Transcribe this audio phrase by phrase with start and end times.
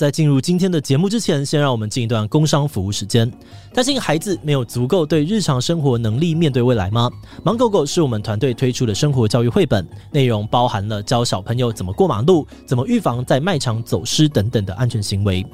[0.00, 3.30] 在进入今天的节目之前，先让我们进一段工商服务时间。
[3.74, 7.10] 担心孩子没有足够对日常生活能力面对未来吗？
[7.44, 15.44] 芒狗狗是我们团队推出的生活教育绘本，内容包含了教小朋友怎么过马路、怎么预防在卖场走失等等的安全行为。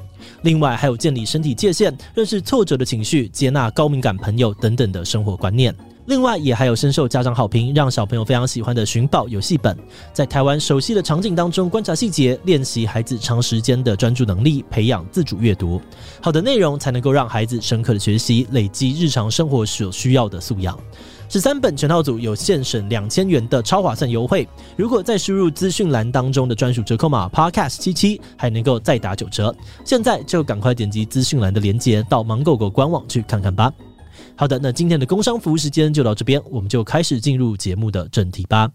[0.43, 5.75] 另外，还有建立身体界限、认识挫折的情绪、接纳高敏感朋友等等的生活观念。
[6.07, 9.77] 另外，也还有深受家长好评，让小朋友非常喜欢的寻宝游戏本，
[10.13, 15.81] 在台湾熟悉的场景当中观察细节，练习孩子长时间的专注能力，培养自主阅读。
[16.21, 20.79] 好的内容才能够让孩子深刻的学习，累积日常生活所需要的素养。
[21.27, 29.53] 十三本全套组有现省两千元的超划算优惠，如果再输入资讯栏当中的专属折扣码 Podcast 七七，还能够再打九折。
[29.83, 33.73] 现在就赶快点击资讯栏的链接，到芒狗狗官网去看看吧。
[34.39, 38.69] 好的，那今天的工商服务时间就到这边，我们就开始进入节目的正题吧。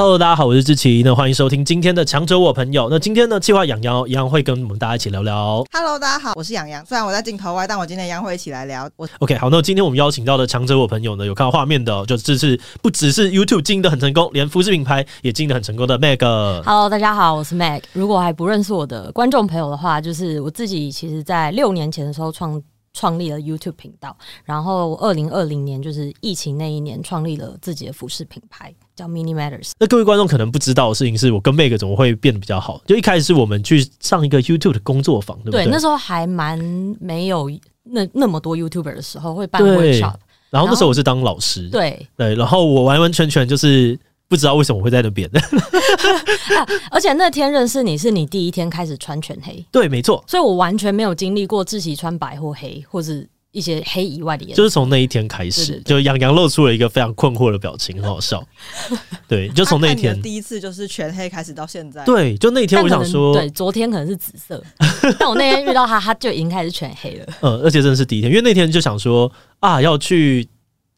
[0.00, 2.86] Hello，大家好，我是志奇，那欢迎收听今天的强者我朋友。
[2.88, 5.64] 那今天呢，计划洋洋一样会跟我们大家一起聊聊。
[5.72, 6.86] Hello，大家好，我是养羊。
[6.86, 8.88] 虽然我在镜头外，但我今天一样会一起来聊。
[8.94, 16.24] 我 OK，好，那今天我们邀请到的强者我朋友呢，有看到画面的、哦，就这是不只是 YouTube 经营的很成功，连服饰品牌也经营的很成功的 Meg。
[16.62, 17.82] Hello，大家好，我是 Meg。
[17.92, 22.62] 如果还不认识我的观众朋友的话，就是我自己，其实在六年前的时候创
[22.98, 28.74] 创立了 YouTube 频道，然后二零二零年就是疫情那一年，创立了自己的服饰品牌。
[28.96, 29.70] 叫 Mini Matters。
[29.78, 32.82] 那各位观众可能不知道的事情是，我跟 Meg 怎么会变得比较好？
[32.84, 35.66] 就一开始是我们去上一个 YouTube 的工作坊，对不对？
[35.66, 36.58] 对，那时候还蛮
[37.00, 37.48] 没有
[37.84, 40.16] 那那么多 YouTuber 的时候，会办 workshop。
[40.50, 43.96] 然后那时候我是当老师，对对，然后我完完全全就是
[44.28, 45.28] 不知道为什么会在那边。
[45.34, 50.22] 啊，而且那天认识你是你第一天开始穿全黑，对，没错。
[50.26, 53.28] 所以我完全没有经历过自己穿白或黑，或是。
[53.50, 58.46] 一些黑以外的颜色，就是从那一天开始，就洋洋露出了一个非常困惑的表情，很好笑。
[59.26, 62.04] 对，就从那一天第一次就是全黑开始到现在。
[62.04, 64.62] 对，就那一天我想说，对，昨天可能是紫色，
[65.18, 67.26] 但我那天遇到他，他就已经开始全黑了。
[67.40, 70.46] 嗯，而且真的是第一天，因为那天就想说啊，要去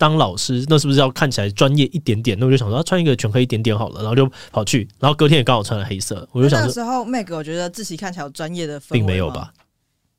[0.00, 2.34] 当老师，那是不是要看起来专业一点点？
[2.40, 9.52] 那我就想说，穿一个全黑一点点好了，然后就跑去，然后隔天也刚好穿了黑色，我就想说，那时候 Meg，我觉得自己看起来有专业的氛围，并没有吧。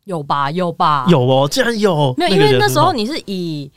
[0.05, 2.13] 有吧，有吧，有哦，竟然有。
[2.15, 3.71] 没有，因为那时候你是以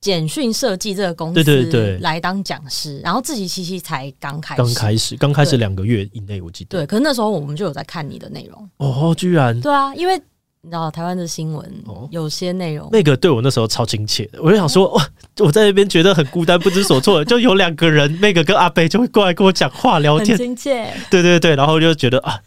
[0.00, 6.78] 简讯设计这个公司对对对来当讲师，然后志祺七七才刚开始，刚开始，刚开始两个月以内，我记得。
[6.78, 10.20] 对，可是那时候我们就有在看你的内容哦，居然对啊，因为
[10.64, 11.70] 你知道台湾的新闻
[12.10, 15.06] 有些内容，那个对我那时候超亲切的，我就想说哇，
[15.40, 22.40] 我在那边觉得很孤单，不知所措， 就有两个人，那个跟阿北就会过来跟我讲话聊天，亲切，对对对，然后就觉得啊。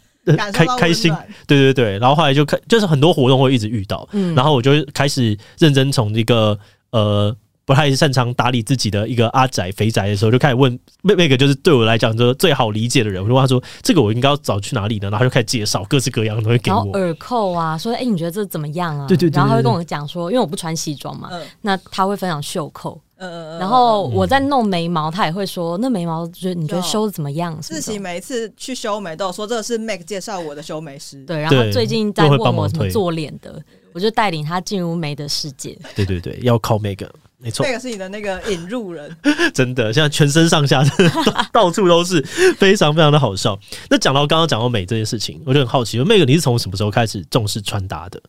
[0.52, 1.10] 开开心，
[1.46, 6.58] 对对对，然后后来就开，就是很多活动会一直遇到，嗯，然后我就开始认真从一个
[6.90, 7.34] 呃
[7.68, 15.10] 不太擅长打理自己的一个阿宅肥宅的时候，就开始问那那个就是对我来讲就是最好理解的人，我就问他说这个我应该要找去哪里呢？
[15.10, 19.06] 然后就开始介绍各式各样的东西给我，然后耳扣啊，说哎、欸、你觉得这怎么样啊？
[19.06, 22.98] 对对对，对，然后他会跟我讲说，因为我不穿西装嘛，嗯、那他会分享袖扣。
[23.18, 27.54] 呃，然后我在弄眉毛，他也会说，那眉毛觉得你觉得修的怎么样？
[27.60, 31.22] 自己每一次去修眉都有说，这是 Meg 介绍我的修眉师。
[31.24, 33.60] 对，然后最近在问我怎么做脸的，
[33.92, 35.76] 我就带领他进入眉的世界。
[35.94, 37.04] 对对对，要靠 Meg，
[37.38, 39.16] 没错，Meg 是你的那个引路人。
[39.54, 40.82] 真的，现在全身上下
[41.52, 42.20] 到处都是，
[42.58, 43.58] 非常非常的好笑。
[43.88, 48.20] 那讲到刚刚讲到美这件事情，我就很好奇，Meg 你是从什么时候开始重视穿搭的？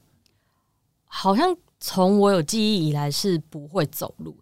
[1.05, 4.37] 好像从我有记忆以来是不会走路。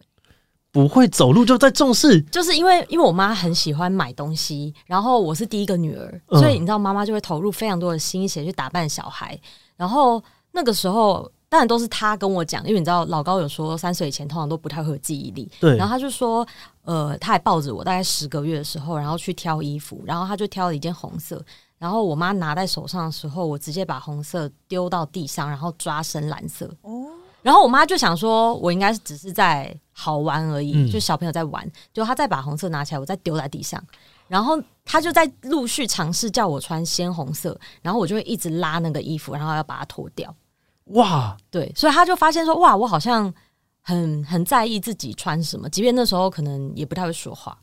[0.69, 9.39] 不会走路就在重视，就是因为因为我妈很喜欢买东西，然后我是第一个女儿，嗯、所以你知道妈妈就会投入非常多的心血去打扮小孩。
[9.75, 15.77] 然后那个时候当然都是他跟我讲，因为你知道老高有说三岁以前通常都不太会有记忆力，对。
[15.77, 16.45] 然后他就说，
[16.83, 21.41] 呃，他还抱着我大概十个月的时候，然后去挑衣服，然后他就挑了一件红色，
[21.77, 26.69] 然后我妈拿在手上的时候，我直接把红色丢到地上，然后抓深蓝色。
[26.81, 27.05] 哦。
[27.43, 31.65] 然后我妈就想说，我应该是只是在好玩而已，嗯、就小朋友在玩。
[31.93, 33.81] 就他再把红色拿起来，我再丢在地上，
[34.27, 40.35] 然后他就在陆续尝试叫我穿鲜红色，然后我就会一直拉那个衣服，然后要把它脱掉。
[40.89, 43.33] 哇，对，所以他就发现说，哇，我好像
[43.81, 47.57] 很很在意自己穿什么，即便那时候可能也不太会说话。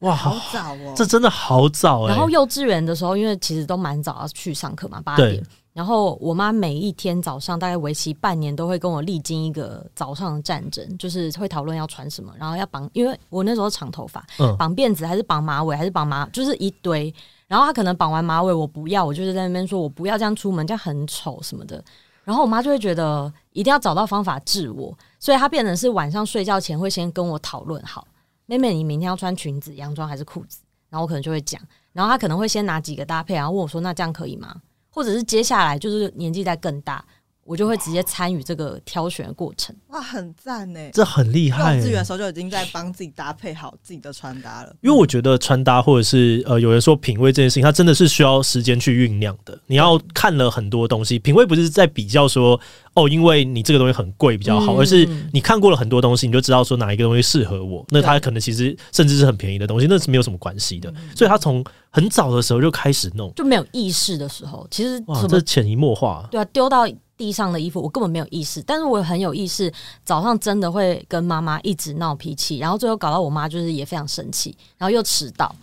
[0.00, 2.08] 哇，好早哦，这真的好早哎。
[2.08, 5.40] 然后幼稚园的时候，因为其实都蛮早要去上课嘛，八点。
[5.72, 14.22] 然后我妈每一天早上大概为期半年都会跟我历经一个早上的战争，就是会讨论要穿什么，然后要绑，因为我那时候长头发，
[14.58, 17.14] 绑辫子还是绑马尾还是绑马，就是一堆。
[17.46, 21.82] 然后她可能绑完马尾我不要，我就是在那边说我不要这样出门，这样很丑什么的。
[22.24, 28.06] 然后我妈就会觉得一定要找到方法治我，所以她变成是晚上睡觉前会先跟我讨论好，
[28.46, 31.60] 妹妹，你明天要穿裙子、洋装还是裤子？”然后我可能就会讲，
[31.92, 34.54] 然后她可能会先拿几个搭配，然后问我说：“那这样可以吗？”
[34.90, 37.02] 或者是接下来就是年纪再更大。
[37.44, 39.74] 我就会直接参与这个挑选的过程。
[39.88, 40.80] 哇，很赞呢！
[40.92, 41.76] 这很厉害。
[41.76, 44.74] 幼稚园的时候就已经在帮自己搭配好自己的穿搭了。
[44.80, 49.58] 因为我觉得穿搭或者是呃，有人说品味这件事情，它真的是需要时间去酝酿的。
[49.66, 52.58] 你要看了很多东西，品味不是在比较说
[52.94, 57.84] 哦，因为你这个东西很贵比较好，而是你看过了很多东西，你就知道说哪一个东西适合我。
[57.90, 60.92] 那它可能其实甚至是很便宜的东西，那是没有什么关系的。
[61.16, 66.28] 所以他从很早的时候就开始弄，就没有意识的时候，其实哇，这潜移默化。
[66.30, 66.86] 对啊，丢到。
[67.22, 69.72] 地上的衣服我根本没有意识，但是我很有意识。
[70.04, 75.54] 早上真的会跟妈妈一直闹脾气，然后最后搞到我妈就是也非常生气，然后又迟到。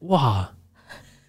[0.00, 0.52] 哇！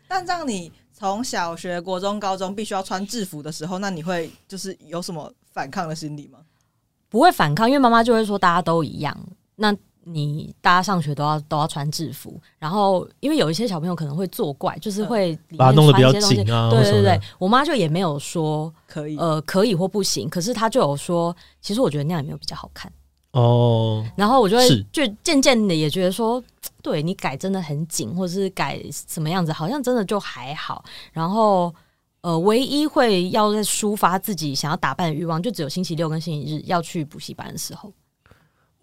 [0.06, 6.40] 但这样你从小学、国中、高中必须要穿制服的时候，那你会就是有什么反抗的心理吗？
[7.08, 9.18] 不会反抗，因为妈妈就会说大家都一样。
[9.56, 9.74] 那
[10.06, 16.70] 你大家上学都要都要穿制服，然后因为有一些小朋友可能会作怪，就是会把它弄得比较紧啊。
[16.70, 22.92] 对对对，我妈就也没有说可以呃可以或不行，可是她就有说，其实我觉得那样也没有比较好看
[23.32, 24.06] 哦。
[24.16, 26.44] 然后我就会就渐渐的也觉得说，
[26.82, 30.84] 对你改真的很紧，或者是改什么样子，好像真的就还好。
[31.12, 31.74] 然后
[32.22, 37.92] 呃，唯一会要在抒发自己想要打扮的欲望，就只有星期六跟星期日要去补习班的时候。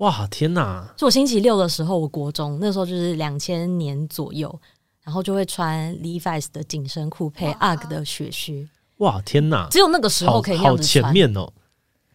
[0.01, 0.93] 哇天哪！
[0.97, 4.59] 就我星期六的时候，我国中那时候就是两千年左右，
[5.05, 8.67] 然后就会穿 Levi's 的紧身裤配 UGG 的雪靴。
[8.97, 9.69] 哇天哪！
[9.71, 11.53] 只有那个时候可以好，好前面哦。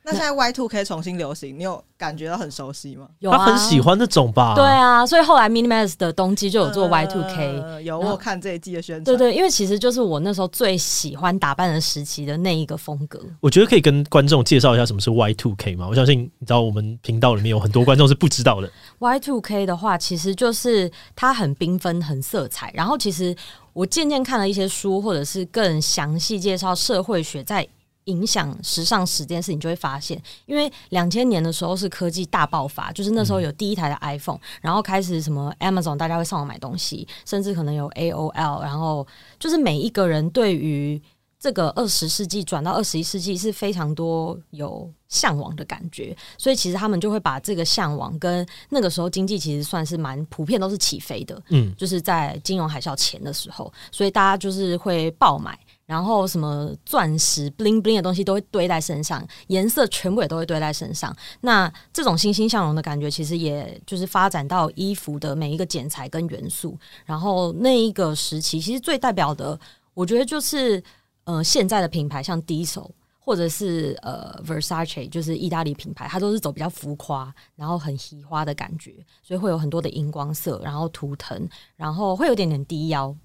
[0.05, 3.07] 那现在 Y two K 重新流行，你有感觉到很熟悉吗？
[3.17, 4.53] 有啊，他很喜欢那种吧？
[4.53, 9.03] 对啊，所以后来 Minimalist 的冬季就有做 Y two K，呃、有我看这一季的宣传。
[9.03, 13.19] 對，对对，因为其实就是我那时候最喜欢打扮的时期的那一个风格。
[13.41, 15.87] 我觉得可以跟观众介绍一下什么是 Y two K 吗？
[15.89, 18.71] 我相信你知道，我们频道里面有很多观众是不知道的。
[18.99, 22.71] Y two K 的话，其实就是它很缤纷、很色彩。
[22.75, 23.35] 然后其实
[23.73, 27.67] 我渐渐看了一些书，或者是更详细介绍社会学在。
[28.05, 39.05] 影响时尚十件事，你就会发现，因为两千年的时候是科技大爆发，就是那时候有第一台的 iPhone，然后开始什么 Amazon，大家会上网买东西，甚至可能有 AOL，然后
[39.39, 41.01] 就是每一个人对于
[41.39, 55.57] 这个二十世纪转到二十一世纪是非常多有向往的感觉，所以其实他们就会把这个向往跟那个时候经济其实算是蛮普遍都是起飞的，嗯，就是在金融海啸前的时候，所以大家就是会爆买。
[55.85, 61.15] 然后什么钻石、bling bling 的东西都会堆在身上，颜色全部也都会堆在身上。
[61.41, 66.77] 那这种欣欣向荣的感觉，其实也就是发展到衣服的每一个剪裁跟元素。
[67.05, 69.59] 然后那一个时期，其实最代表的，
[69.93, 70.83] 我觉得就是
[71.25, 72.89] 呃现在的品牌，像 Diesel
[73.19, 78.91] 或者是呃 Versace，就是意大利品牌，它都是走比较浮夸，然后很奇花的感觉，
[79.21, 83.15] 所以会有很多的荧光色，然后图腾，然后会有点点低腰。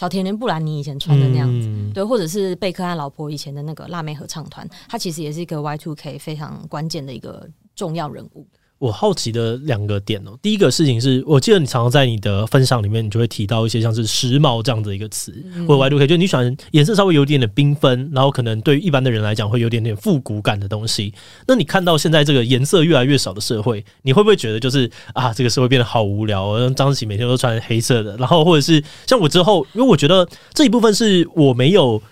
[0.00, 8.46] 小甜甜布兰妮以前穿的那样子，嗯、对，或者是贝克汉老婆以前的那个辣妹合唱团，她其实也是一个 Y Two K 非常关键的一个重要人物。
[8.80, 21.12] 我好奇的两个点哦，第一个事情是我记得你常常在你的分享里面，你就会提到一些像是时髦这样的一个词，嗯、或者 Y2K，就你喜欢颜色稍微有点点缤纷，然后可能对于一般的人来讲会有点点复古感的东西。
[21.46, 26.70] 那你看到现在这个颜色越来越少的社会，你会不会觉得就是啊，这个社会变得好无聊？
[26.70, 32.02] 张志祺每天都穿黑色的，然后或者是像我之后，因为我觉得这一部分是我没有。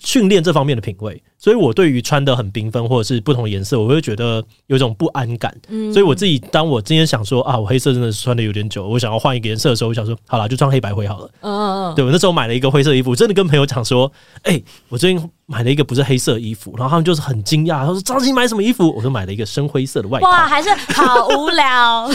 [0.00, 5.56] 训练这方面的品味，所以我对于穿的很缤纷或者是不同颜色，我会觉得有一种不安感。
[5.68, 11.30] 嗯，所以我自己当我今天想说啊，我黑色真的是穿的有点久，我想要换一个颜色的时候，我想说好了，就穿黑白灰好了。
[11.40, 14.10] 嗯嗯嗯，对，我那时候买了一个灰色衣服，真的跟朋友讲说，
[14.42, 15.30] 哎、欸，我最近。
[15.50, 22.06] 买了一个不是黑色衣服，然后他们就是很惊讶，他说：“张琪买什么衣服？”我说：“买了一个深灰色的外套。”哇，还是好无聊，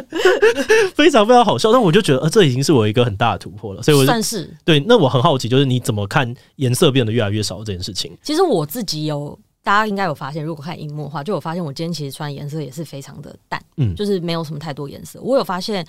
[0.94, 1.72] 非常非常好笑。
[1.72, 3.82] 但我就觉得，呃，这已经是我一个很大的突破了。
[3.82, 4.78] 所以我算是对。
[4.80, 8.12] 那我很好奇，就是你怎么看颜色变得越来越少这件事情？
[8.22, 15.20] 其实我自己有，大家应该有发现，如果看荧幕的话，就有发现我今天其实穿颜色也是非常的淡，嗯，就是没有什么太多颜色。
[15.20, 15.86] 我有发现，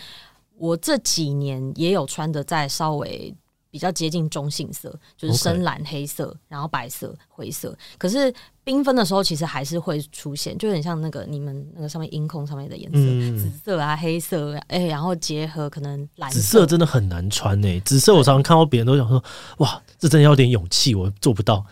[0.58, 3.34] 我这几年也有穿的在稍微。
[3.74, 7.74] 比较接近中性色，就是深蓝、黑色.然后白色、灰色。
[7.98, 8.30] 可是
[8.66, 16.38] 缤纷的时候，其实还是会出现，就很像那个你们那个上面音控上面的颜色，嗯、紫色啊、黑色，哎、欸，然后结合可能蓝色。
[16.38, 19.24] 紫色真的很难穿诶、欸，紫色我常常看到别人都想说，
[19.60, 21.66] 哇，这真的要点勇气，我做不到。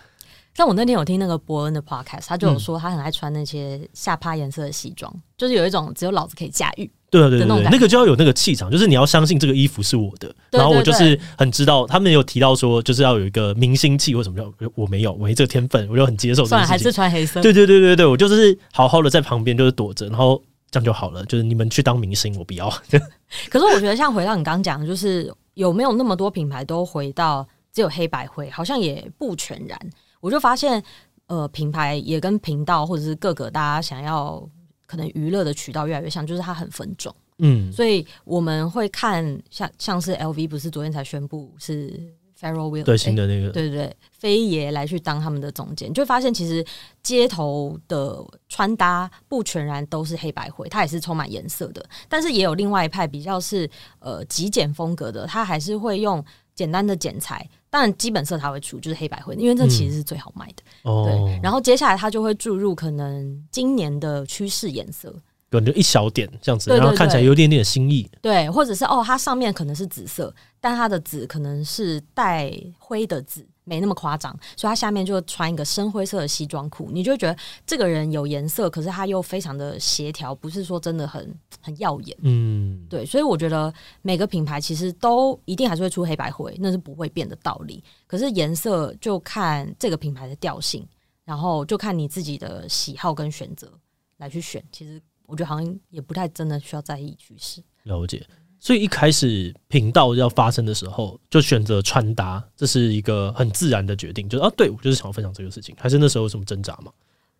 [0.59, 6.91] 像我那天有听那个伯恩的 podcast，他就有说他很爱穿那些下趴颜色的西装，嗯、就是有一种只有老子可以驾驭。
[7.09, 10.35] 对对对，对，那个就要有那个气场，就是你要相信这个衣服是我的。
[10.51, 16.43] 然后我就是很知道，他们有提到说，就是要有一个明星气或什么叫我没有，我没这个天分，我就很接受。
[16.43, 17.41] 算了，还是穿黑色。
[17.41, 22.69] 对对对对对，我就是好好的在旁边就是躲着，然后这样就好了，就是你们去当明星，我不要。
[23.49, 29.79] 可是我觉得，像回到你刚刚讲的，就是有没有那么多品牌都回到只有黑白灰，好像也不全然。
[30.19, 30.83] 我就发现，
[31.27, 34.47] 呃，品牌也跟频道或者是各个大家想要
[34.85, 37.15] 可能娱乐的渠道越来越像，就是它很分众。
[37.39, 42.17] 嗯，所以我们会看像像是 LV，不是昨天才宣布是。
[42.41, 46.65] Pharrell Williams 对新的那个，对对对，飞爷来去当他们的总监，就会发现其实
[47.03, 51.85] 街头的穿搭不全然都是黑白灰，它也是充满颜色的。
[52.07, 56.23] 但是也有另外一派比较是呃极简风格的，它还是会用
[56.55, 60.63] 简单的剪裁，当然基本色它会出就是黑白灰，因为这其实是最好卖的。
[60.83, 65.13] 嗯、对，然后接下来它就会注入可能今年的趋势颜色。
[65.51, 68.07] 对，就一小点这样子，然后看起来有点点新意。
[68.21, 82.17] 对，或者是哦，它上面可能是紫色，但它的紫可能是带灰的紫，没那么夸张，所以他下面就穿一个深灰色的西装裤，你就会觉得这个人有颜色，可是他又非常的协调，不是说真的很很耀眼。
[82.23, 83.71] 嗯，对，所以我觉得
[84.01, 87.83] 每个品牌其实都一定还是会出黑白灰，那是不会变的道理。
[88.07, 90.83] 可是颜色就看这个品牌的调性，
[91.23, 93.71] 然后就看你自己的喜好跟选择
[94.17, 94.99] 来去选，其实。
[95.31, 97.61] 我觉得好像也不太真的需要在意趋势。
[97.83, 98.25] 了解，
[98.59, 104.27] 所以一开始频道要发生的时候，就选择穿搭，这是一个很自然的决定。
[104.27, 105.75] 就是啊，对，我就是想要分享这个事情。
[105.79, 106.91] 还是那时候有什么挣扎吗？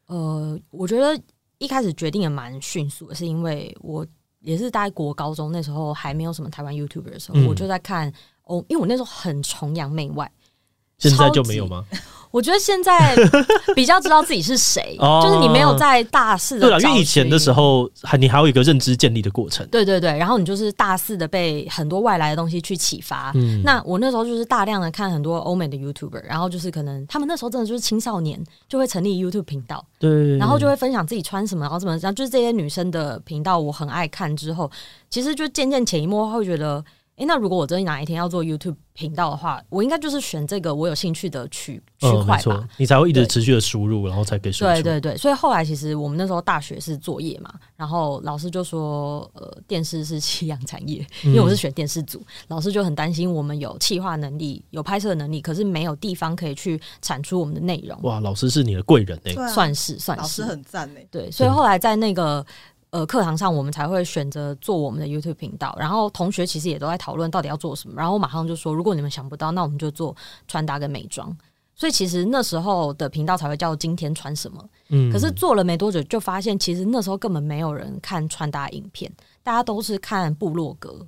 [0.08, 1.22] 呃，我觉得
[1.58, 4.06] 一开始决定也蛮迅速的，是因为我
[4.40, 8.12] 也是大概国高中那时候还没有什么台湾 YouTuber 的时候，嗯、我就在看
[8.44, 10.32] 哦，因为我那时候很崇洋媚外，
[10.98, 11.86] 现在就没有吗？
[12.32, 13.16] 我觉得现在
[13.76, 16.62] 比较知道自己是谁，就是你没有在大肆的。
[16.62, 19.68] 对了，因为以前的时候，还你还有一个认知建立的过程。
[19.72, 23.32] 对对对，然后你就是大肆的被很多外来的东西去启发。
[23.36, 34.30] 嗯，那我那时候就是大量的看很多欧美的 YouTuber，然后就是可能他们那时候真的就是青少年就会成立 YouTube 频道，对，然后就会分享自己穿什么，然后怎么然后，就是这些女生的频道我很爱看。
[34.38, 34.70] 之后
[35.10, 36.84] 其实就渐渐潜移默化会觉得。
[37.20, 44.72] 诶，那如果我真的哪一天要做 YouTube 频道的话，我应该就是选这个我有兴趣的区区块吧，嗯，你才会一直持续的输入，然后才可以输出。
[44.72, 58.00] 对对对，所以后来其实我们那时候大学是作业嘛，然后老师就说，呃，电视是夕阳产业，因为我是选电视组，嗯、老师就很担心我们有企划能力、有拍摄能力，可是没有地方可以去产出我们的内容。
[58.04, 61.06] 哇，老师是你的贵人哎，啊，算是算是，老师很赞哎。
[61.12, 62.46] 对，所以后来在那个。
[62.92, 70.16] 呃，课堂上我们才会选择做我们的 YouTube 频道，然后同学其实也都在讨论到底要做什么，然后我马上就说，如果你们想不到，那我们就做
[70.48, 71.36] 穿搭跟美妆。
[71.76, 74.64] 所以其实那时候的频道才会叫今天穿什么。
[74.90, 79.12] 嗯，可是做了没多久，就发现其实那时候根本没有人看穿搭影片，
[79.44, 81.06] 大家都是看部落格，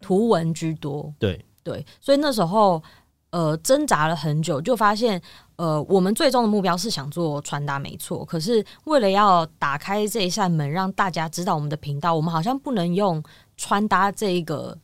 [0.00, 1.12] 图文居多。
[1.18, 2.82] 对对，所以那时候。
[3.30, 5.20] 呃，挣扎了很久，就发现，
[5.56, 8.24] 呃，我们最终的目标是想做穿搭，没错。
[8.24, 13.22] 可是为了要打开这一扇门，让大家知道我们的频道，我们好像不能用
[13.56, 14.76] 穿搭这一个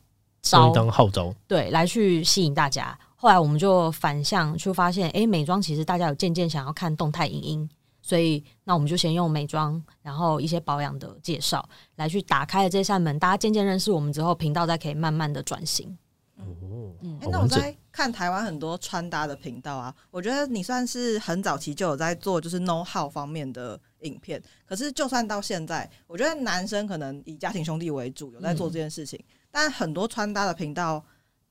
[0.43, 2.97] 招当号召，对，来去吸引大家。
[3.17, 13.19] 后来我们就反向，去发现，哎，美妆其实大家有渐渐想要看动态影音，所以那我们就先用美妆，然后一些保养的介绍，来去打开了这扇门。
[13.19, 15.99] 大家渐渐认识我们之后，频道再可以慢慢的转型。
[16.63, 24.43] 哦，嗯，欸、那我在看台湾很多穿搭的频道啊，我觉得你算是很早期就有在做，就是 know how 方面的影片。
[24.67, 29.19] 可是就算到现在，我觉得男生可能以家庭兄弟为主，有在做这件事情。
[29.19, 31.05] 嗯、但很多穿搭的频道，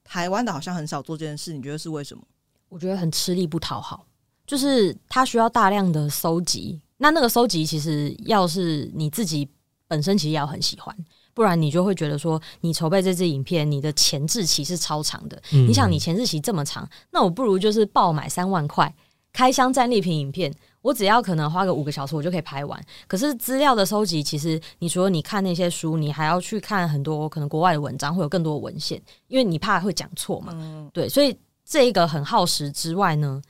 [0.04, 1.54] 台湾的好像很少做这件事。
[1.54, 2.24] 你觉得是为什么？
[2.70, 4.06] 我觉得很吃力不讨好，
[4.46, 6.80] 就是他需要大量的搜集。
[6.98, 9.50] 那那个搜集，其实要是你自己
[9.88, 10.96] 本身其实也要很喜欢。
[11.40, 15.42] 不然你就会觉得说，你筹备这支影片，你的前置期是超长的。
[15.54, 18.94] 嗯、你想，你前置期这么长，那我不如就是爆买三万块，
[19.32, 22.78] 开箱战利品影片，我只要可能花个五个小时，我就可以拍完。
[23.08, 30.52] 可是资料的收集，其实你除了你看那些书，你还要去看很多可能国外的文章，会有更多的文献，因为你怕会讲错嘛。
[30.56, 33.42] 嗯、对，所以这一个很耗时之外呢，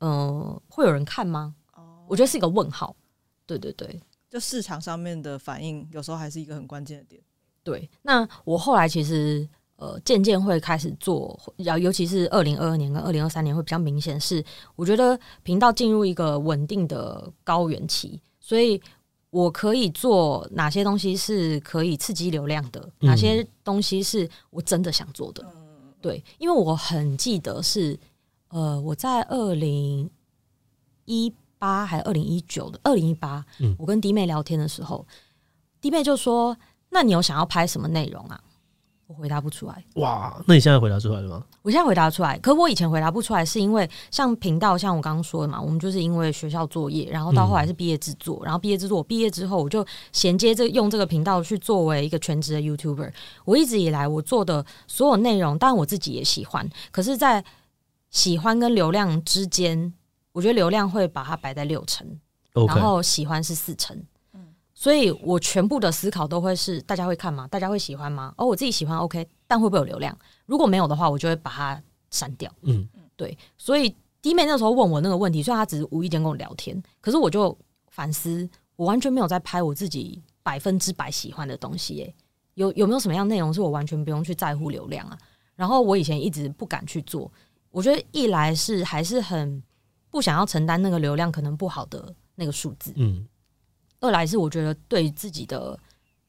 [0.00, 1.54] 嗯、呃，会有人看吗？
[1.72, 2.94] 哦我觉得是一个问号。
[3.46, 7.22] 对对对，就市场上面的反应，有时候还是一个很关键的点。
[7.62, 14.42] 对，那我后来其实呃渐渐会开始做，尤尤其是二零二二年跟二零二三年会比较明显，是
[14.76, 18.80] 我觉得频道进入一个稳定的高原期，所以
[19.28, 25.46] 我可以做哪些东西是可以刺激流量的，嗯、哪些东西是我真的想做的。
[26.00, 27.98] 对，因为我很记得是
[28.48, 30.10] 呃我在二零
[31.04, 33.44] 一八还是二零一九的二零一八，
[33.76, 35.06] 我跟弟妹聊天的时候，
[35.78, 36.56] 弟妹就说。
[36.90, 38.38] 那你有想要拍什么内容啊？
[39.06, 39.84] 我回答不出来。
[39.94, 41.44] 哇，那你现在回答出来了吗？
[41.62, 53.12] 我现在回答出来，可我以前回答不出来，是因为像频道，像我刚刚说的嘛，我们就是因为学校作业，然后到后来是毕业制作，嗯、然后毕业制作，我毕业之后我就衔接这用这个频道去作为一个全职的 YouTuber。
[53.44, 57.44] 我一直以来我做的所有内容，当然我自己也喜欢，可是，在
[58.10, 59.92] 喜欢跟流量之间，
[60.30, 62.06] 我觉得流量会把它摆在六成
[62.68, 64.00] 然后喜欢是四成。
[64.80, 67.46] 所以我全部的思考都会是：大家会看吗？
[67.48, 68.32] 大家会喜欢吗？
[68.38, 70.18] 哦，我自己喜欢，OK，但会不会有流量？
[70.46, 72.50] 如果没有的话，我就会把它删掉。
[72.62, 73.36] 嗯，对。
[73.58, 77.54] 所以弟妹那时候问我那个问题，虽然她只是无意间跟我聊天，可是我就
[77.90, 81.96] 反思，我完全没有在拍我自己百分之百喜欢的东西。
[81.96, 82.14] 耶，
[82.54, 85.18] 有有没有什么样内容是我完全不用去在乎流量啊？
[85.56, 87.30] 然后我以前一直不敢去做，
[87.70, 89.62] 我觉得一来是还是很
[90.08, 92.94] 不想要承担那个流量可能不好的那个数字。
[92.96, 93.28] 嗯。
[94.00, 95.78] 二来是我觉得对自己的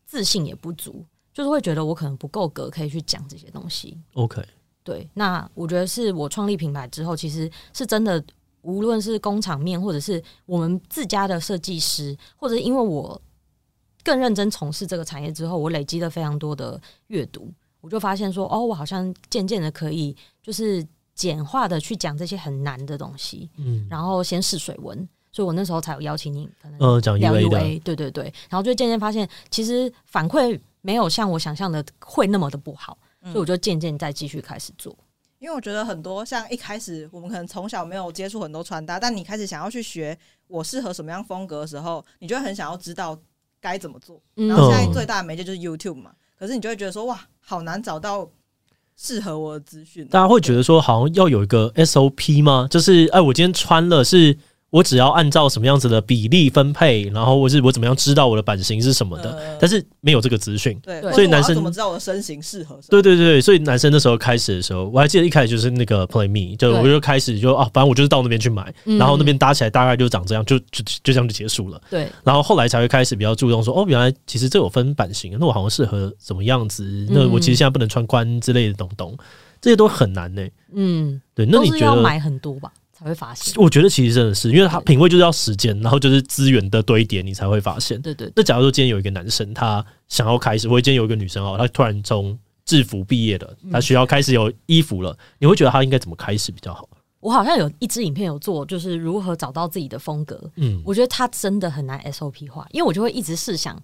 [0.05, 3.97] 自信也不足，就是会觉得我可能不够格可以去讲这些东西。
[4.13, 4.43] OK，
[4.83, 8.23] 对，那我觉得是我创立品牌之后，其实是真的，
[8.61, 13.19] 无论是工厂面，或者是我们自家的设计师，或者因为我
[14.03, 17.49] 更认真从事这个产业之后，我累积了非常多的阅读，
[17.79, 20.85] 我就发现说，哦，我好像渐渐的可以就是
[21.15, 25.07] 简化的去讲这些很难的东西，嗯，然后先试水温。
[25.31, 34.93] 所以我那时候才有邀请你，可能呃讲 UA 的，对对对，然后就渐渐发现，其实反馈没有像我想象的会那么的不好，嗯、所以我就渐渐再继续开始做。
[35.39, 43.17] 因为我觉得很多像一开始我们可能从小没有接触很多穿搭，但你开始想要去学我适合什么样风格的时候，你就会很想要知道
[43.59, 44.21] 该怎么做。
[44.35, 48.29] 然后现在最大的媒介就是 YouTube 嘛，可是你就会觉得说哇，好难找到
[48.97, 50.05] 适合我的资讯。
[50.09, 52.67] 大家会觉得说，好像要有一个 SOP 吗？
[52.69, 54.37] 就是哎，我今天穿了是。
[54.71, 62.79] 我只要按照什么样子的比例分配，然后或是我怎么样知道我的版型是什么的，呃、但是没有这个资讯，对，所以男生怎么知道我的身形适合？
[62.89, 71.81] 对对对，所以男生那时候开始的时候，我还记得一开始就是那个 Play Me，就我就开始就啊，反正我就是到那边去买，然后那边搭起来大概就长这样，就就就这样就结束了。
[71.89, 77.05] 对，然后后来才会开始比较注重说，哦，原来其实这有分版型，那我好像适合什么样子？
[77.09, 79.17] 那我其实现在不能穿宽之类的东东，
[79.59, 80.51] 这些都很难呢、欸。
[80.73, 82.71] 嗯，对，那你觉得要买很多吧？
[83.01, 87.99] 才会发现，我觉得其实真的是，因为他品味就是要时间，然后就是资源的堆叠，你才会发现。
[87.99, 88.33] 对，对对。
[88.35, 96.87] 那假如说今天有一个男生，他想要开始，或者今天有一个女生哦，她突然从制服毕业了，她需要开始有衣服了，你会觉得她应该怎么开始比较好？
[97.19, 100.39] 我好像有一支影片有做，就是如何找到自己的风格。
[100.55, 103.81] 嗯，我觉得他真的很难 SOP 化，因为我就会一直试想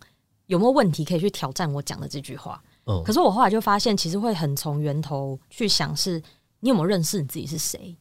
[0.47, 2.61] 有没有问题可以去挑战我讲的这句话。
[2.85, 6.21] 嗯，可是我后来就发现，其实会很从源头去想，是
[6.61, 7.95] 你有没有认识你自己是谁？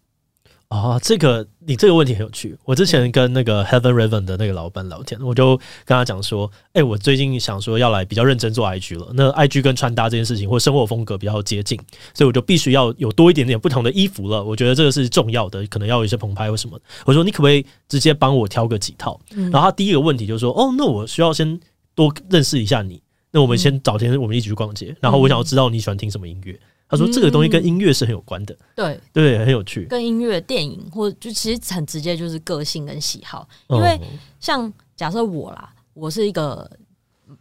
[0.69, 2.59] 哦，这个你这个问题很有趣。
[2.65, 9.13] 我之前跟那个 Heaven Raven 的那个老板聊天，我就跟他讲说：“哎，我最近想说要来比较认真做 IG 了。
[9.15, 11.79] 那 IG 跟穿搭这件事情或生活风格比较接近，
[12.15, 14.43] 所以我就必须要有多一点点不同的衣服了。
[14.43, 16.77] 我觉得这个是重要的，可能要有一些棚拍或什么。
[17.05, 19.21] 我说你可不可以直接帮我挑个几套？
[19.31, 21.61] 然后他第一个问题就是说：哦，那我需要先
[21.95, 23.01] 多认识一下你。
[23.31, 29.85] 那我们先找天我们一起去逛街，然后我想要知道你喜欢听什么音乐。”他说：“这个东西跟音乐是很有关的，对对，很有趣。
[29.87, 33.49] 跟音乐、电影，或者就其实很直接，就是个性跟喜好。
[33.69, 34.01] 因为
[34.39, 36.71] 像假设我啦，我是一个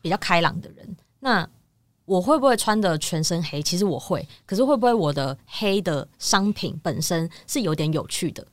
[0.02, 1.48] 比较开朗的人，那
[2.06, 3.62] 我会不会穿的全身黑？
[3.62, 8.46] 其实我会，可是会不会我的黑的商品本身是有点有趣的？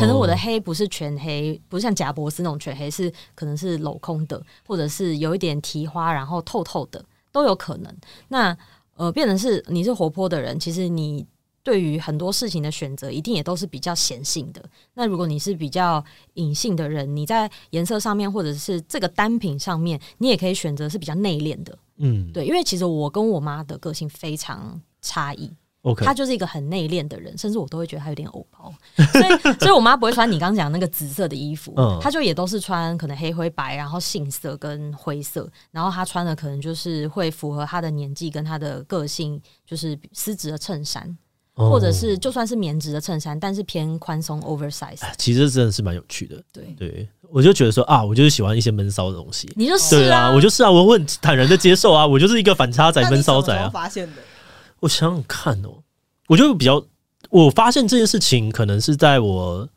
[0.00, 7.94] 可能我的黑不是全黑，不是像贾博斯那种全黑，是可能是镂空的，或者是有一点提花，然后透透的都有可能。
[8.28, 8.56] 那
[8.96, 11.24] 呃，变成是你是活泼的人，其实你
[11.62, 14.64] 对于很多事情的选择，一定也都是比较显性的。
[14.94, 16.02] 那如果你是比较
[16.34, 21.78] 隐性的人，你在颜色上面，或者是这个单品上面，你也可以选择是比较内敛的。
[21.96, 25.50] 嗯，对，因为其实我跟我妈的个性非常差异。
[25.94, 28.72] 他就是一个很内敛的人，甚至我都会觉得他有点偶包，
[29.12, 41.16] 所以， 所以我妈不会穿你刚刚讲那个紫色的衣服，她，就也都是穿可能黑灰白，然后杏色跟灰色，然后她穿的可能就是会符合她的年纪跟她的个性，就是丝质的衬衫，
[41.54, 46.64] 哦，或者是就算是棉质的衬衫，但是偏宽松 oversize，其实真的是蛮有趣的，对。
[46.78, 54.22] 对，我就觉得说啊，我就是喜欢一些闷骚的东西，你就是啊，对啊，我就是啊，我会很坦然的接受啊，我就是一个反差仔，闷骚仔啊，发现的。
[54.80, 55.82] 我想想看哦，
[56.28, 56.84] 我就比较，
[57.30, 59.68] 我发现这件事情可能是在我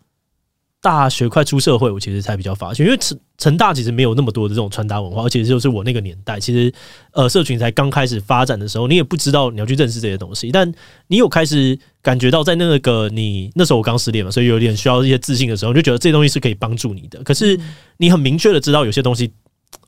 [0.82, 6.74] 大学快出社会，我其实才比较发现，因为成成大其实没有那么多的这种穿搭文化，而且就是我那个年代，其实
[7.12, 10.72] 呃社群才刚开始发展的时候，你也不知道你要去认识这些东西，但
[11.08, 17.22] 你有开始感觉到在那个你那时候我刚失恋嘛，所以有点需要一些自信的时候，就觉得这些东西是可以帮助你的。
[17.24, 17.60] 可是
[17.98, 19.32] 你很明确的知道有些东西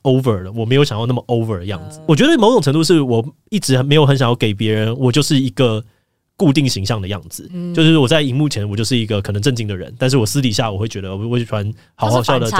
[0.02, 1.98] over 了，我没有想要那么 over 的样子。
[1.98, 5.82] 呃、我觉得某种程度是我一直没有很想要给别人，我就是一个。
[6.34, 12.50] 固定形象的样子，嗯、就是我在荧幕前，我就是一个可能正经的人，但是我私底下我会觉得，我我喜欢好好笑的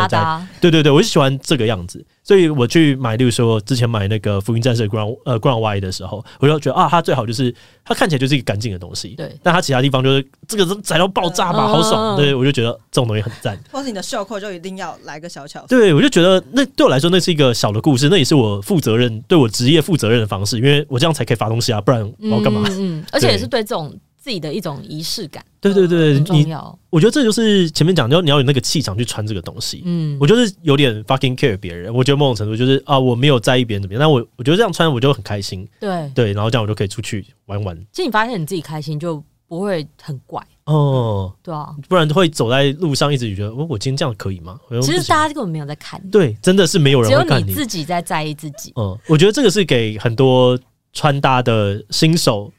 [0.61, 2.05] 对对对，我就喜欢这个样子。
[2.25, 7.53] 所以我去买，例如说之前买那个福音战士 Ground 呃 Ground Y 的时候，我就觉得啊，它最好就是
[7.85, 9.35] 它看起来就是一个干净的东西，对。
[9.43, 13.59] 但它其他地方就是这个是窄到爆炸吧，好爽，对，我就觉得这种东西很赞。
[13.71, 22.63] 或是你的袖扣就一定要来个小巧，对，我就觉得那对我来说那是一个小的故事，那也是我负责任对我职业负责任的方式，因为我这样才可以发东西啊，不然我要干嘛？
[22.71, 23.93] 嗯，嗯，而且也是对这种。
[24.23, 26.79] 自己的一种仪式感，对对对，很重要。
[26.91, 29.83] 我觉得这就是前面讲，就你要有那个气场去穿这个东西。
[29.85, 31.93] 嗯，我就是有点 fucking care 别人。
[31.93, 35.69] 我觉得某种程度就是啊，我没有在意别人怎么样，但我我觉得这样穿我就很开心。
[35.81, 37.77] 对对，然后这样我就可以出去玩玩。
[37.91, 44.57] 其实你发现你自己开心就不会很怪哦，对啊，不然会走在路上一直觉得，我我今天这样可以吗？
[44.81, 48.73] 其实大家根本没有在看，对，真的是没有人会看你，只有你自己在在意自己。
[48.77, 50.57] 嗯，我觉得这个是给很多
[50.93, 52.53] 穿搭的新手。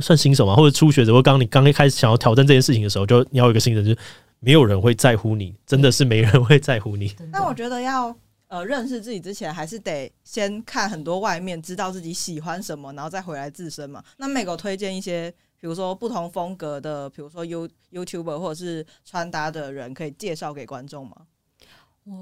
[0.00, 3.98] 算新手嘛，或者初学者，或刚你刚一开始想要挑战这件事情的时候，就你要有一个新人，就是
[4.40, 7.14] 没有人会在乎你，真的是没人会在乎你。
[7.32, 8.14] 那我觉得要
[8.48, 14.02] 呃认识自己之前，还是得先看很多外面，知道自己喜欢什么，然后再回来自身嘛。
[14.16, 21.16] 那 Meg 推荐一些，比如说不同风格的，比如说 You YouTuber 或者是穿搭的人，可以介绍给观众吗？
[22.04, 22.14] 哇。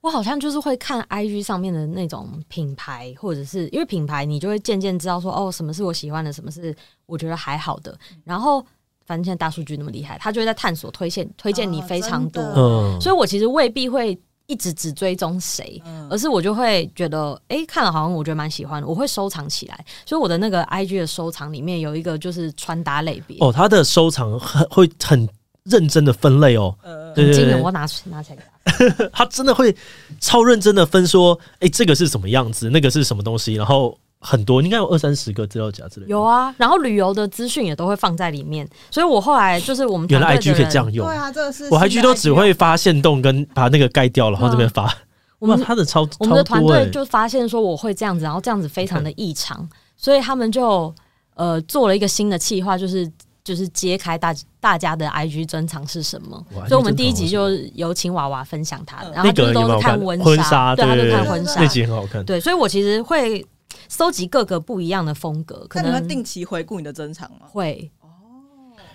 [0.00, 6.74] 我好像就是会看 IG 上面的那种品牌，或者是因为品牌，你就会渐渐知道说，哦，什么是我喜欢的，什么是
[7.06, 7.98] 我觉得还好的。
[8.24, 8.64] 然后，
[9.04, 12.40] 反正现在大数据那么厉害，他就会在探索推荐推荐你非常多。
[12.40, 19.84] 哦、所以我其实未必会一直只追踪谁，嗯、而是我就会觉得，哎、欸，看了好像我觉得蛮喜欢的，我会收藏起来。
[20.06, 23.36] 所以我的那个 IG 的收藏里面有一个就是穿搭类别。
[23.40, 25.28] 哦，他的收藏很会很
[25.64, 26.72] 认真的分类哦。
[26.82, 28.38] 呃，对对对，我拿拿起来。
[29.12, 29.74] 他真的会
[30.20, 36.10] 超认真的分说，哎、欸，这个是什么样子，那个是什么东西，然后很多应该有二三十个资料夹之类的。
[36.10, 44.92] 有啊，然后旅游的资讯也都会放在里面，所以我后来就是我们原来 IG 可以这样用，对啊，这个是我 IG 都只会发现洞跟把那个盖掉了，然后这边发。
[45.38, 50.92] 我们他的超我们的团队就发现说我会这样子，然后这样子非常的异常，所以他们就
[51.34, 53.10] 呃做了一个新的企划，就是。
[53.48, 62.22] 就是揭开大大家的 IG 珍藏是什么，所以我们第一集就有请娃娃分享他的，然后就是都是看婚纱，对，他就看婚纱，那集很好看。
[62.26, 63.42] 对，所以我其实会
[63.88, 67.46] 搜集各个不一样的风格，可能会定期回顾你的珍藏吗？
[67.50, 68.08] 会哦。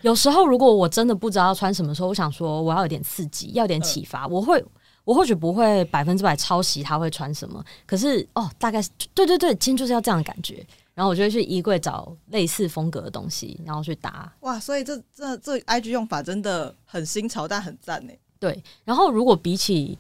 [0.04, 4.64] 有时候如果我真的不知道要穿什么时候，我想说我要有点刺激，要点启发，我会
[5.04, 10.64] 我或许不会百分之百抄袭他会穿什么，可是哦，大概是对对对，今天就是要这样的感觉。
[10.94, 14.32] 然后我就会去衣柜找类似风格的东西，然后去搭。
[14.42, 18.14] 哇，所以这这这 IG 用法真的很新潮，但很赞呢。
[18.40, 19.98] 对，然后如果比起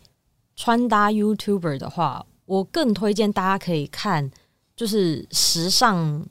[0.55, 4.29] 穿搭 YouTuber 的话，我更推荐大家可以看
[4.75, 6.25] 就是时尚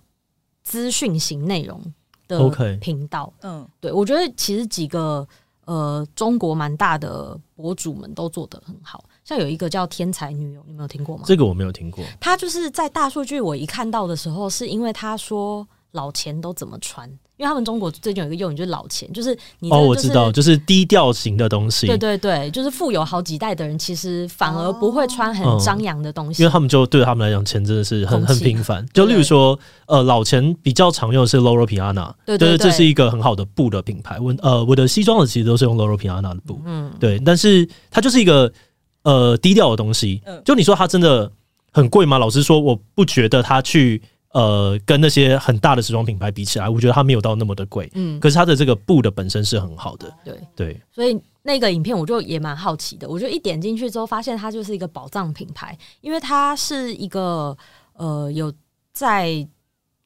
[0.62, 1.82] 资讯型内容
[2.28, 3.32] 的频道。
[3.40, 3.46] Okay.
[3.48, 5.26] 嗯，对，我觉得其实几个
[5.64, 9.04] 呃中国蛮大的博主们都做得很好。
[9.24, 11.22] 像有一个叫天才女友，你没有听过吗？
[11.26, 12.04] 这个我没有听过。
[12.20, 17.08] 他就是在大数据，我一看到的时候，是因为他说老钱都怎么穿？
[17.38, 21.88] 因为他们中国最近有一个用语，就是老钱，就是你、就是、哦，我知道，就是低调型的东西。
[21.88, 28.86] 对对对，就是富有好几代的人，其实反而不会穿很张扬的东西、哦嗯，因为他们就对他们来讲，钱真的是很很平凡。
[28.92, 34.20] 就例如说，呃，老钱比较常用的是 Loro Piana，对对对，这是一个很好的布的品牌。
[34.20, 38.52] 我呃，我的西装的其实都是用 Loro Piana 的布，嗯，对，但是它就是一个。
[39.02, 41.30] 呃，低调的东西，就你说它真的
[41.72, 42.18] 很贵吗？
[42.18, 47.90] 老实说，我不觉得它去呃跟那些很大的时装品牌比起来，我觉得它没有到那么的贵。
[47.94, 50.12] 嗯，可是它的这个布的本身是很好的。
[50.24, 57.56] 对对，所以那个影片我就也蛮好奇的，我就一点进去之后，发现它就是一个宝藏品牌，因为它是一个
[57.94, 58.52] 呃有
[58.92, 59.46] 在。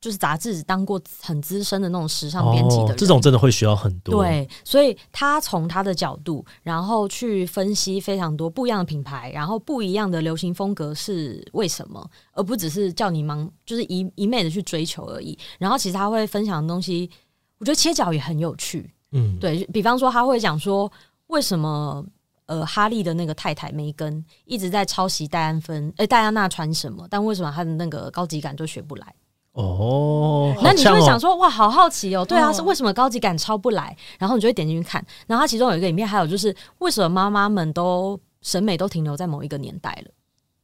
[0.07, 4.23] 就是杂志当过很资深的那种时尚编辑的人，这种真的会需要很多。
[4.23, 15.37] 对，所以他从他的角度，然后去分析非常多不一样的品牌，然后不一样的流行风格是为什么，而不只是叫你忙，就是一一昧的去追求而已。
[15.59, 17.11] 然后其实他会分享的东西，
[17.59, 18.89] 我觉得切角也很有趣。
[19.11, 20.89] 嗯，对，比方说他会讲说，
[21.27, 22.07] 为什么
[22.47, 29.13] 呃哈利的那个太太梅根一直在抄袭戴安芬，哎、欸、戴安娜穿什么，但为什么她的那个高级感就学不来？
[29.57, 33.97] 哦，那你就会想说，哇，好好奇哦，对啊，是为什么高级感超不来？
[34.19, 40.11] 然后你就会点进去看，然后它其中有一个影片，还有就是为什么妈妈们都审美都停留在某一个年代了？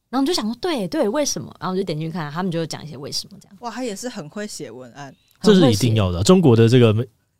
[0.09, 1.51] 然后你就想说，对对，为什么？
[1.59, 3.57] 然后我就点进去看，他们就会讲一些为什么这样。
[3.61, 6.21] 哇，他也是很会写文案，这是一定要的。
[6.21, 6.93] 中国的这个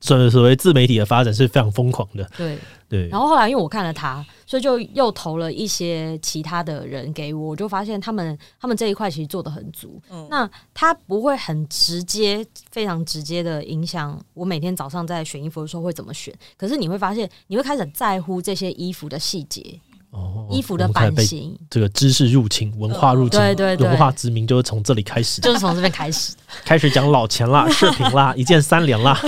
[0.03, 2.29] 所所谓自媒体的发展是非常疯狂的。
[2.37, 2.57] 对
[2.89, 3.07] 对。
[3.07, 10.01] 然后后来因为我看了他，所以就又投了一些其他的人给我，我就发现他们他们这一块其实做的很足。
[10.11, 10.27] 嗯。
[10.29, 16.33] 那他不会很直接、非常直接的影响我每天早上在选衣服的时候会怎么选。
[16.57, 19.79] 可是你会发现，你会开始在乎这些衣服的细节。
[20.13, 29.19] 哦，衣服的版型，这个知识入侵、文化入侵、对对对，文化殖民就是从这里开始，就 是从这边开始，开始讲老钱啦、 饰品啦、一键三连啦，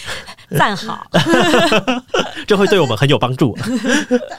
[0.58, 1.06] 赞好，
[2.46, 3.52] 这会对我们很有帮助。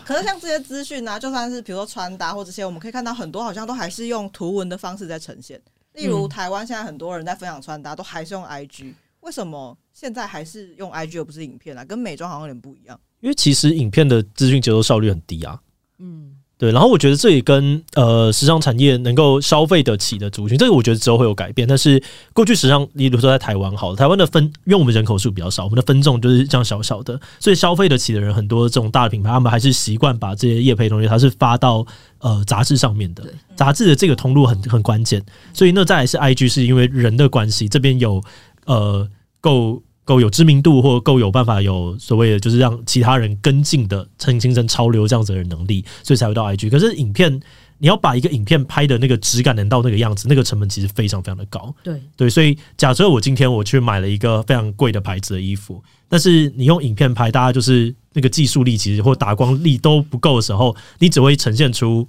[0.03, 5.61] 可是像这些资讯呢，就算是比如说穿搭或这些，我们可以看到很多好像都还是用图文的方式在呈现。
[5.93, 11.85] 例如台湾现在很多人在分享穿搭，都还是用 IG，为什么现在还是用 IG 而不是影片啊？
[11.85, 12.99] 跟美妆好像有点不一样。
[13.19, 15.59] 因为其实影片的资讯接收效率很低啊。
[16.01, 21.67] 嗯，对，然后我觉得这也跟呃时尚产业能够消费得起的族群，这个我觉得之后会有改变。
[21.67, 22.01] 但是
[22.33, 28.67] 过去时尚，例如说在台湾好了，台湾的分，因为我们人口数比较少，我们的分众就是这样小小的，所以消费得起的人很多。
[28.67, 31.85] 这种大的品牌，他们还是习惯把这些业配东西，它是发到
[32.19, 33.23] 呃杂志上面的。
[33.55, 38.21] 杂志的这个通路很很关键，所以那再来是 IG，是因为人的关系，这边有
[38.65, 39.07] 呃
[39.39, 39.81] 够。
[40.11, 46.69] 够有知名度，或够有办法有所谓的，就是让其他人跟进的，成形成潮流这样子的能力，所以才会到 IG。
[46.69, 47.39] 可是影片，
[47.77, 51.73] 你要把一个影片拍的那个质感能到那个样子，那个成本其实非常非常的高。
[51.81, 62.05] 对对，所以假设我今天我去买了一个非常贵的牌子的衣服，但是你用影片拍，大家就是那个技术力其实或打光力都不够的时候，你只会呈现出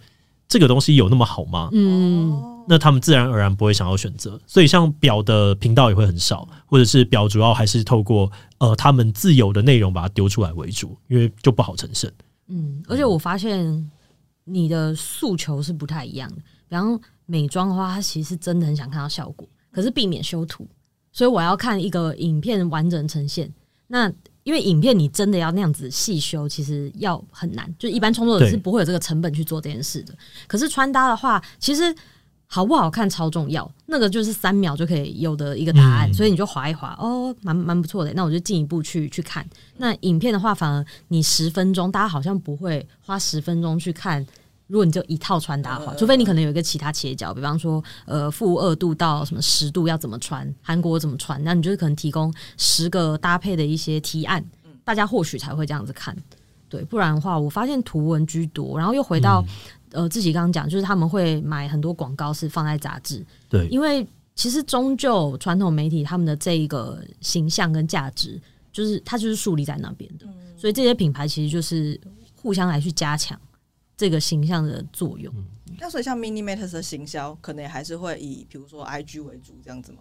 [0.49, 1.69] 这个东西有那么好吗？
[1.73, 2.52] 嗯。
[2.69, 12.11] 那他们自然而然不会想要选择，所以像表的频道也会很少，或者是表主要还是透过呃他们自有的内容把它丢出来为主，因为就不好成胜。
[12.49, 13.91] 嗯，而且我发现
[14.45, 16.37] 你的诉求是不太一样的，
[16.69, 20.67] 比方美妆的话，它其实是真的很想看到效果，可是避免修图，
[21.13, 23.53] 所以我要看一个影片完整呈现。
[23.89, 24.11] 那
[24.45, 30.15] 因为影片你真的要那样子细修，其实要很难，就一般创作者是不会有这个成本去做这件事的。
[30.47, 31.95] 可是穿搭的话，其实。
[32.55, 38.13] 好不好看超重要，那个就是三秒就可以有的一个答案，嗯、所以你就划一划，哦，蛮蛮不错的。
[38.13, 39.43] 那我就进一步去去看。
[39.79, 44.27] 那影片的话，反而你十分钟，大家好像不会花十分钟去看。
[44.67, 54.45] 如果你就一套穿搭的话，除非你可能有一个其他切角，比方说，呃，负二度到什么十度要怎么穿，韩国怎么穿，那你就是可能提供十个搭配的一些提案，
[54.85, 56.15] 大家或许才会这样子看。
[56.69, 59.43] 对，不然的话，我发现图文居多，然后又回到。
[59.93, 68.41] 呃，自己刚刚讲，就是他们会买很多广告是放在杂志，对，因为其实终究传统媒体他们的这一个形象跟价值，
[68.73, 70.27] 就是它就是树立在那边的，
[70.57, 72.01] 所以这些品牌其实就是
[72.35, 73.39] 互相来去加强
[73.97, 75.33] 这个形象的作用。
[75.79, 79.99] 那所以像 Mini Matters 的行销，可能也还是会以比如说 IG 为主这样子吗？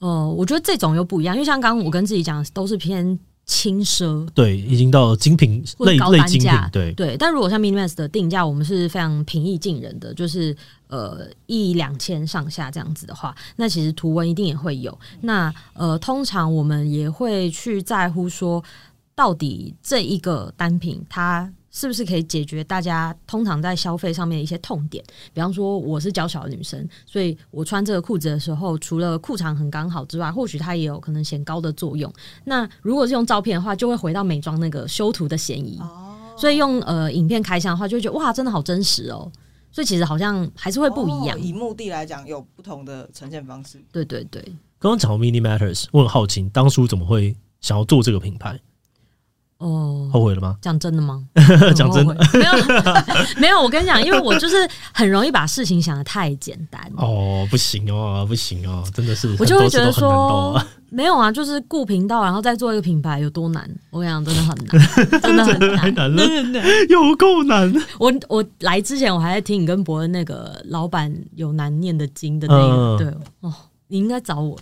[0.00, 3.18] 呃，我觉得这种又不一样，因为像刚刚我跟自己讲，都是偏。
[3.50, 7.16] 轻奢对，已经到精品类类精品，对对。
[7.16, 14.96] 但如果像 Minimalist 的定价，我们是非常平易近人的，就是呃一两千上下这样子的话，那其实图文一定也会有。
[15.22, 18.62] 那呃，通常我们也会去在乎说，
[19.16, 21.52] 到底这一个单品它。
[21.70, 25.04] 是不是可以解决大家通常在消费上面的一些痛点？
[25.32, 32.12] 比方说，我是娇小的女生，所以我穿这个裤子的时候，除了裤长很刚好之外，或许它也有可能显高的作用。
[32.44, 35.78] 那如果是用照片的话，就会回到美妆那个修图的嫌疑。
[35.80, 39.30] 哦，所以用呃影片开箱的话，就会觉得哇，真的好真实哦。
[39.72, 41.40] 所以其实好像还是会不一样。
[41.40, 43.80] 以目的来讲，有不同的呈现方式。
[43.92, 44.42] 对对对。
[44.80, 48.58] 刚刚讲到 Mini Matters，我很好奇，当初怎么会想要做这个品牌？
[49.60, 50.56] 哦，后悔了吗？
[50.62, 51.22] 讲真的吗？
[51.76, 52.52] 讲真的，没有
[53.40, 53.60] 没有。
[53.60, 54.56] 我跟你讲，因为我就是
[54.92, 56.80] 很容易把事情想的太简单。
[56.96, 63.68] 哦，不行哦，不行哦，真的是，我就会觉得说，没有啊，就是顾频道，然后再做一个品牌有多难？
[63.90, 65.44] 我跟你讲，真的很难， 真的
[65.76, 67.70] 很难，真的有够难。
[67.98, 73.08] 我我来之前，我还在听你跟伯恩那个老板有难念的经的那个，对
[73.40, 73.52] 哦，
[73.88, 74.58] 你应该找我。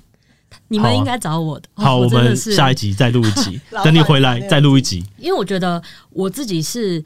[0.69, 1.69] 你们应该找我的。
[1.75, 5.05] 好，我们下一集再录一集， 等你回来再录一集。
[5.17, 7.03] 因为我觉得我自己是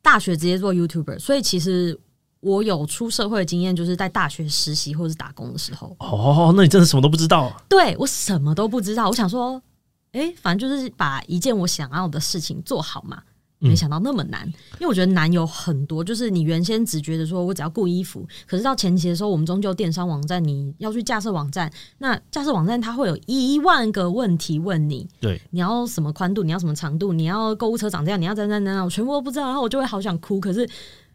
[0.00, 1.98] 大学直接做 YouTuber，所以其实
[2.40, 5.94] 我有出社会的经验，就是在大学实习或是打工的时候。
[5.98, 7.52] 哦，那你真的什么都不知道？
[7.68, 9.08] 对，我什么都不知道。
[9.08, 9.60] 我想说，
[10.12, 13.22] 哎，反正就是把一件我想要的事情做好嘛。
[13.68, 30.68] 没想到那么难，因为我觉得难有很多，就是你原先只觉得说我只要顾衣服，可是到前期的时候，我们终究电商网站，你要去架设网站，那架设网站它会有一万个问题问你，对，你要什么宽度，你要什么长度，你要购物车长这样，你要怎样怎样，我全部都不知道，然后我就会好想哭，可是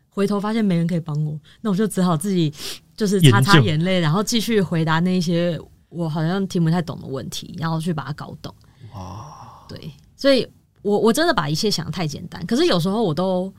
[0.10, 2.54] 回头发现没人可以帮我，那我就只好自己
[2.96, 8.54] 就是擦擦眼泪，然后继续回答那些我好像听不太懂的问题，然后去把它搞懂。
[8.94, 9.66] 哇。
[9.68, 10.48] 对，所以
[10.86, 13.52] 我我真的把一切想得太简单，可是有时候我都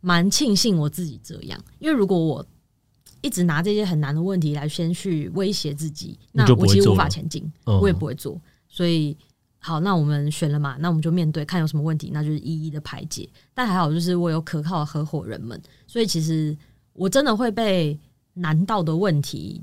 [0.00, 2.44] 蛮庆幸我自己这样，因为如果我
[3.20, 8.40] 一直拿这些很难的问题来先去威胁自己，那我其实无法前进，我也不会做。
[8.68, 9.14] 所以
[9.58, 13.28] 好，那我们选了嘛，那我们就面对，看有什么问题，那就是一一的排解。
[13.52, 16.56] 但还好，就是我有可靠的合伙人们，所以其实
[16.94, 17.98] 我真的会被
[18.32, 19.62] 难到的问题，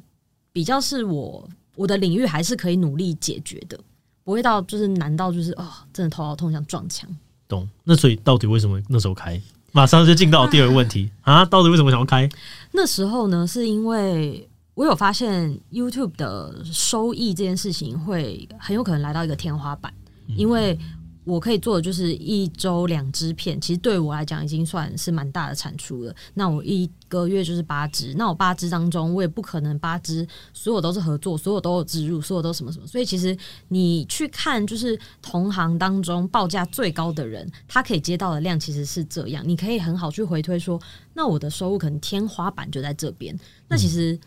[0.51, 3.79] 比较是我我的领域还是可以努力解决的，
[4.23, 7.09] 不会到就是难到就是哦，真的头好痛，想撞墙。
[7.47, 7.67] 懂。
[7.83, 9.41] 那所以到底为什么那时候开？
[9.71, 11.43] 马上就进到第二个问题啊！
[11.45, 12.29] 到底为什么想要开？
[12.71, 19.93] 那时候呢，是因为我有发现 YouTube 的收益这件事情会很有可能来到一个天花板，
[20.35, 20.77] 因为。
[21.25, 26.13] 我可以做的就是一周两支片，其实对我来讲已经算是蛮大的产出了。
[26.33, 32.85] 那我一个月就是八支，那我八支当中，我也不可能八支所有都是合作，所有都有植入，所有都什么什么。
[32.85, 33.37] 所以其实
[33.69, 39.43] 你去看，就是同行当中报价最高的人，他可以接到的量其实是这样。
[39.47, 40.79] 你可以很好去回推说，
[41.13, 43.37] 那我的收入可能天花板就在这边。
[43.67, 44.19] 那其实，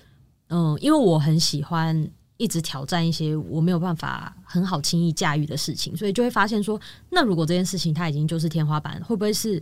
[0.48, 2.10] 嗯，因为我很喜欢。
[2.38, 9.58] 一直挑战一些我没有办法很好轻易驾驭的事情，所以就会发现说，那如果这件事情它已经就是天花板，会不会是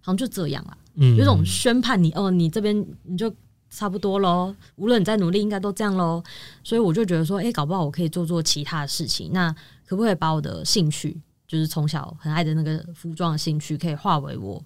[0.00, 0.78] 好像就这样了？
[0.94, 3.32] 嗯，有种宣判你哦，你这边你就
[3.70, 4.54] 差不多喽。
[4.76, 6.22] 无论你再努力，应该都这样喽。
[6.64, 9.30] 所以我就觉得说，哎，搞不好我可以做做其他的事情。
[9.32, 9.54] 那
[9.86, 14.62] 可不可以把我的兴趣，就是从小很爱的那个服装的兴趣，可以化为我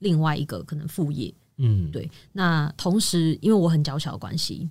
[0.00, 1.32] 另外一个可能副业？
[1.56, 2.10] 嗯，对。
[2.32, 4.68] 那同时，因为我很娇小的关系。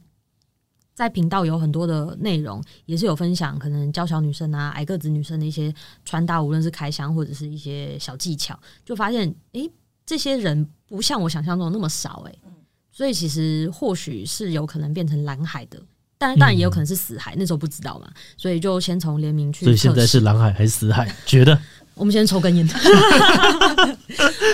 [0.94, 5.74] 在频道有很多的内容，也是有分享，可能娇小女生啊、矮个子女生的一些
[6.06, 9.72] 穿搭，无论是开箱或者是一些小技巧，就发现，诶、欸，
[10.06, 12.50] 这些人不像我想象中那么少、欸，哎，
[12.92, 15.82] 所以其实或许是有可能变成蓝海的，
[16.18, 19.66] 但当然也有可能是死海，那时候不知道嘛，所以就先从联名去。
[19.66, 21.14] 所以现在是蓝海还是死海？
[21.26, 21.60] 觉得？
[21.96, 22.68] 我们先抽根烟。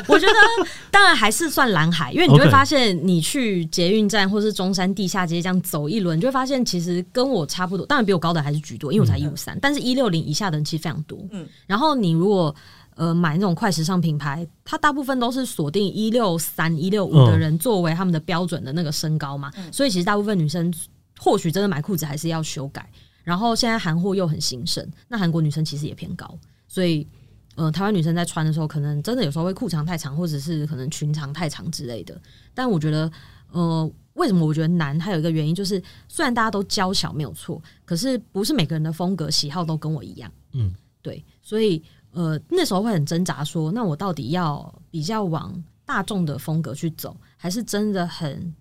[0.07, 0.33] 我觉得
[0.89, 7.85] 当然还是算蓝海，因为你就会发现，你去捷运站或是中山地下街这样走一轮，你就会发现其实跟我差不多。
[7.85, 11.19] 当然比我高的还是居多，因为我才一五三，但是一六零以下的人其实非常多。
[11.31, 12.53] 嗯，然后你如果
[12.95, 20.73] 呃买那种快时尚品牌，它大部分都是锁定一六三、一六五的人作为他们的标准的那个身高嘛，所以其实大部分女生
[21.19, 22.89] 或许真的买裤子还是要修改。
[23.23, 27.07] 然后现在韩货又很兴盛，那韩国女生其实也偏高，所以。
[27.59, 32.17] 呃，台湾女生在穿的时候，可能真的有时候会裤长太长，或者是可能裙长太长之类的。
[32.53, 33.11] 但我觉得，
[33.51, 34.97] 呃，为什么我觉得难？
[34.97, 40.31] 还有一个原因就是，虽然大家都娇小没有错，可是不是每个人的风格喜好都跟我一样。
[40.53, 45.53] 嗯，对，所以呃那时候会很挣扎说，说那我到底要比较往
[45.85, 48.55] 大众的风格去走，还是真的很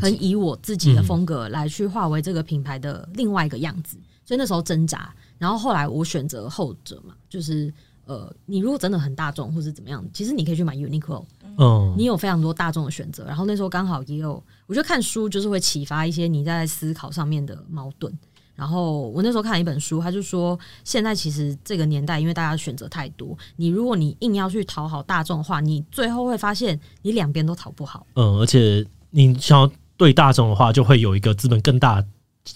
[0.00, 3.96] 很以我自己的风格来去化为这个品牌的另外一个样子？
[4.24, 7.72] 所以那时候挣扎，然后后来我选择后者嘛，就是。
[8.12, 11.24] 呃，你如果真的很大众或者怎么样，其实你可以去买 Uniqlo，
[11.56, 13.24] 嗯，你有非常多大众的选择。
[13.24, 18.12] 然后那时候刚好也有，我觉得看书就是会启发一些你在思考上面的矛盾。
[18.54, 28.06] 然后我那时候看了一本书，他就说，现在其实这个年代，因为大家选择太多，你如果你硬要去讨好大众的话，你最后会发现你两边都讨不好。
[28.14, 32.04] 嗯，而且你想要对大众的话，就会有一个资本更大。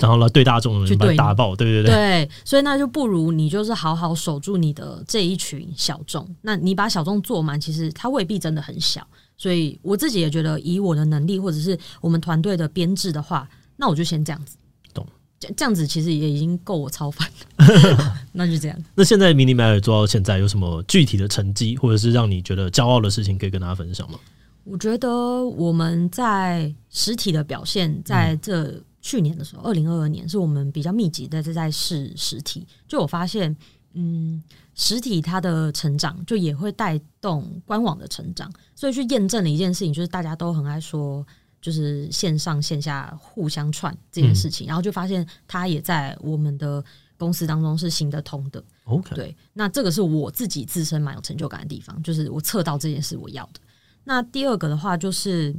[0.00, 6.28] 然后来对大众的人把打爆，对对对，对，所以那就不如你就是好好守住你的这一群小众。
[6.42, 9.06] 那你把小众做满，其实它未必真的很小。
[9.38, 14.56] 所以我自己也觉得，以我的能力或者是我们团队的编制的话，那我就先这样子。
[14.92, 15.06] 懂，
[15.38, 18.16] 这这样子其实也已经够我超凡了。
[18.32, 18.76] 那就这样。
[18.96, 24.18] 那现在 Mini Matter 做到现在有什么具体的成绩，或者是让你觉得骄傲的事情，可以跟大家分享吗？
[24.64, 28.82] 我觉得我们在实体的表现，在这。
[29.06, 33.56] 嗯去年的时候，二零二二年是我们比较密集的在试实体，就我发现，
[33.92, 34.42] 嗯，
[34.74, 41.24] 实体它的成长就也会带动官网的成长，所以去验证了一件事情，就是大家都很爱说，
[41.60, 46.84] 就是线上线下互相串这件事情，嗯、然后就发现它也在我们的
[47.16, 48.60] 公司当中是行得通的。
[48.86, 53.60] OK，对，那这个是我自己自身蛮有成就感的地方，就是我测到这件事我要的。
[54.02, 55.52] 那第二个的话就是，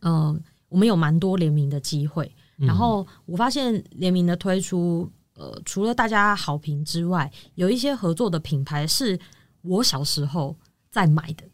[0.00, 2.34] 嗯、呃，我们有蛮多联名的机会。
[2.58, 9.18] 然后我发现联名的推出，呃，除了大家好评之外，有一些合作的品牌是
[9.62, 10.56] 我小时候
[10.90, 11.44] 在买的，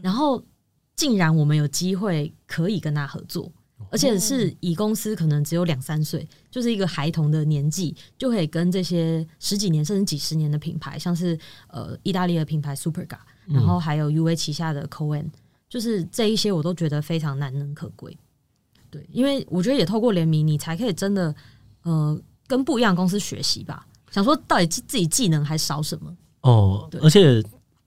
[0.00, 0.42] 然后
[0.96, 3.52] 竟然我们有机会可以跟他合作，
[3.90, 11.38] 而且是以公司可能只有两三岁，就是一个孩童的年纪，就可以跟这些十几年甚至几十年的品牌，像是
[11.68, 15.26] 呃意大利的品牌 Superga，然后还有 UA 旗下的 Coen，
[15.68, 18.16] 就是这一些我都觉得非常难能可贵。
[18.90, 21.34] 对，因为我觉得也透过联名，你才可以真的，
[21.82, 23.86] 呃，跟不一样的公司学习吧。
[24.10, 26.16] 想说到底自自己技能还少什么？
[26.42, 27.42] 哦，而且。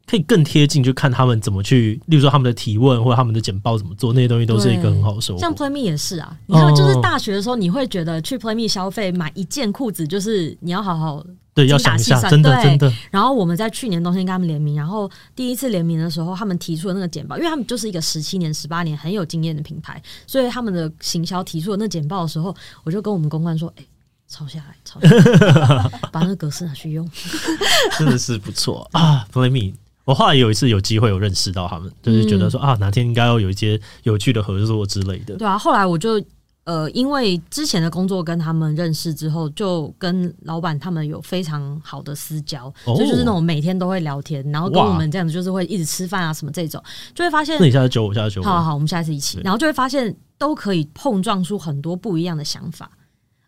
[0.08, 5.40] 可以更贴近，就看他们怎么去，例如说他们的提问或者他们的简报怎么做，那些东西都是一个很好的收获。
[5.40, 12.92] 像 PlayMe 也是啊，你看，就是大学的时候，你会觉得去 PlayMe 消费买一件裤子，就是你要好好对，要想一下，真的真的。
[13.10, 23.88] 然后我们在去年冬天跟他们联名，然后第一次联名的时候，他们提出的那个简报，因为他们就是一个十七年、十八年很有经验的品牌，所以他们的行销提出的那简报的时候，我就跟我们公关说：“哎、欸。”
[24.32, 27.06] 抄下来，抄下来，把那个格式拿去用，
[28.00, 29.74] 真的是不错啊！PlayMe，
[30.06, 35.36] 我后来有一次有机会有认识到他们，就是觉得说啊，哪天应该要有一些有趣的合作之类的。
[35.36, 36.18] 对啊，后来我就
[36.64, 46.82] 呃，因为之前的工作跟他们认识之后，就跟老板他们有非常好的私交，所以就是那种每天都会聊天，然后跟我们这样子就是会一直吃饭啊什么这种，
[47.16, 47.58] 就会发现。
[47.60, 48.46] 那你下次揪我，下次揪我。
[48.46, 52.92] 好好好，我们下次一起，然后就会发现都可以碰撞出很多不一样的想法。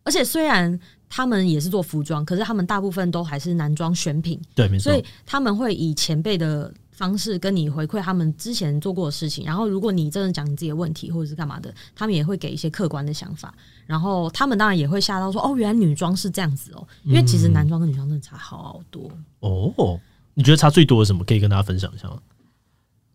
[0.05, 4.91] 而且虽然他们也是做服装，可是他们大部分都还是男装选品，对，没错。
[4.91, 9.43] 所以他们会以前辈的方式跟你回馈他们之前做过的事情。
[9.45, 13.53] 然后，如果你真的讲你自己的问题或者是干嘛的，他们也会给一些客观的想法。
[13.85, 19.11] 然后他们当然也会吓到说：“哦，原来女装是这样子哦。”因为其实男装跟女装真的差好多。
[19.41, 19.99] 哦，
[20.33, 21.23] 你觉得差最多的什么？
[21.25, 22.21] 可以跟大家分享一下吗？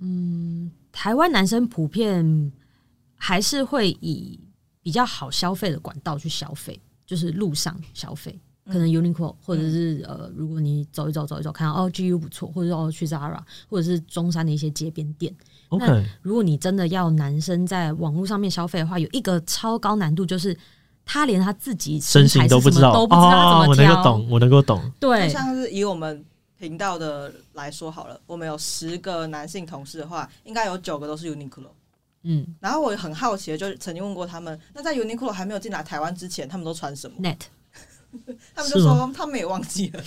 [0.00, 2.52] 嗯，台湾男生普遍
[3.16, 4.38] 还是会以。
[4.80, 8.40] 比较好消费的管道去消费，就是路上消费，
[8.70, 15.34] 可能 Uniqlo 或者是呃，如果你走一走走一走，看到哦 GU 不错，或者哦去 Zara，或者是中山的一些街边店。
[15.70, 20.56] OK，那如果你真的要男生在网络上面消费的话，有一个超高难度，就是
[21.04, 23.84] 他连他自己身形都不知道，都不知道他怎么挑。
[23.84, 24.92] 我能够懂，我能够懂。
[25.00, 26.24] 对，就像是以我们
[26.58, 31.68] 频道的来说好了，我们有十个男性同事的话，应该有九个都是 Uniqlo。
[32.24, 37.38] 嗯，然后我很好奇的，就曾经问过他们，那在 Uniqlo 还没有进来台湾之前，他们都穿什么？Net，
[38.54, 40.00] 他们就说他们也忘记了。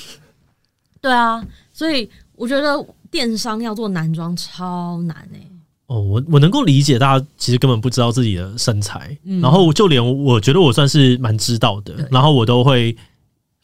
[1.02, 1.44] 对啊，
[1.74, 5.52] 所以我觉得电商要做男装超难哎、欸。
[5.88, 12.96] 哦，我我能够理解，大家其实根本不知道自己的身材，嗯、然后就连我觉得我算是蛮知道的，然后我都会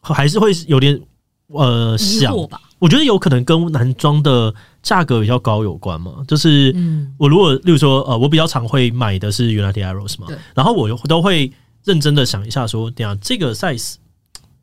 [0.02, 1.00] 还是会有点
[1.48, 2.60] 呃想吧。
[2.80, 6.76] 我觉得有可能跟男装的价格比较高有关嘛，就是
[7.18, 11.52] 我如果例如说呃，我比较常会买的是 United Arrows 嘛，然后我都会
[11.86, 13.96] 认真的想一下说，等下这个 size。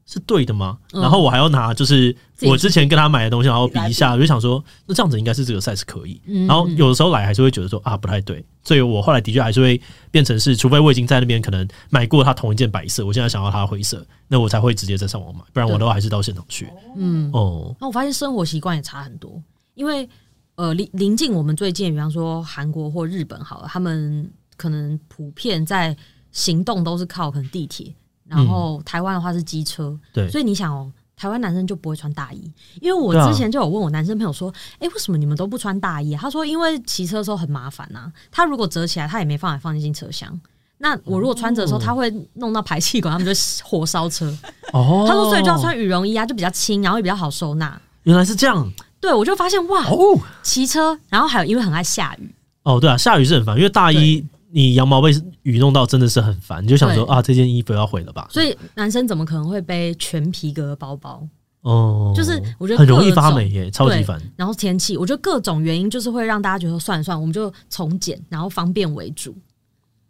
[0.07, 0.79] 是对的吗？
[0.93, 6.21] 然后我还要拿，就是我之前跟他买的东西，然后比一下，我就想说，那这样子应该是这个 size 可以。
[6.47, 9.81] 然后有的时候来还是会觉得说啊，不太对，所以我后来的确还是会
[10.11, 16.69] 变成是，除非我已经在那边可能买过他同一件白色，我现在想要他灰色，那我才会直接在上网买，不然我都还是到现场去。
[16.97, 19.43] 嗯哦，那我发现生活习惯也差很多，
[19.75, 20.09] 因为
[20.57, 25.97] 呃临临近我们最近，比方说韩国或日本好了，他们可能普遍在
[26.31, 27.95] 行动都是靠可能地铁。
[28.29, 32.51] 然后台湾的话是机车，嗯、对，所以你想哦，台湾男生就不会穿大衣，
[32.81, 36.17] 因为我之前就有问我男生朋友说，哎、啊，为什么你们都不穿大衣？
[36.17, 40.41] 他说，因为骑车的时候很麻烦呐、啊，他如果折起来，他也没办法放进车厢。
[40.79, 44.27] 那我如果穿着的时候，他会弄到排气管，他们就火烧车。
[44.73, 47.81] 哦，他说，所以就要穿羽绒衣啊，就比较轻，然后也比较好收纳。
[48.03, 48.71] 原来是这样，
[49.01, 54.27] 对，我就发现哇，哦，骑车，然后还有因为很爱下雨，哦，对啊，下雨是很烦，因为大衣。
[54.55, 55.11] 你羊毛被
[55.43, 58.29] 雨弄到真的是很烦，你就想说啊，这件衣服要毁了吧？
[58.31, 61.27] 所以男生怎么可能会背全皮革包包？
[61.63, 64.23] 哦，就是我觉得很容易发霉耶，超级烦。
[64.37, 69.37] 然后天气，我觉得各种原因就是会让大家觉得算了算了，我们就从简，然后方便为主，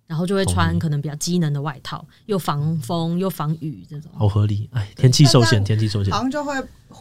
[0.07, 4.11] 然后就会穿可能比较机能的外套，又防风又防雨这种。
[4.15, 6.53] 好合理，哎，天气受限，天气受限，好像就会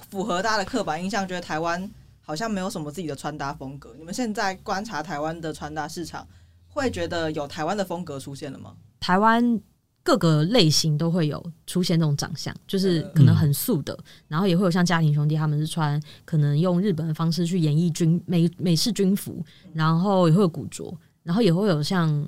[0.10, 1.91] 符合大家的刻板印象，觉得台湾
[2.22, 3.94] 好像没有什么自己的穿搭风格。
[3.98, 6.26] 你们现在观察台湾的穿搭市场，
[6.74, 8.74] 会觉得有台湾的风格出现了吗？
[9.00, 9.62] 台湾
[10.02, 19.44] 各个类型都会有出现这种长相，就是可能很素的，嗯、然后也会有像家庭兄弟他们是穿可能用日本的方式去演绎军美美式军服，
[19.74, 22.28] 然后也会有古着，然后也会有像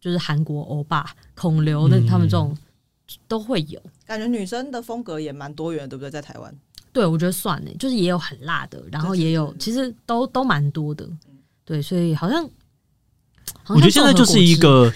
[0.00, 2.56] 就是韩国欧巴孔刘的他们这种
[3.26, 3.80] 都会有。
[4.06, 6.10] 感觉女生的风格也蛮多元，对不对？
[6.10, 6.54] 在台湾，
[6.92, 11.06] 对我觉得算呢，就是也有很辣的，然后也有其实都都蛮多的，
[11.64, 12.48] 对，所以好像。
[13.68, 14.92] 我觉得现在就是一个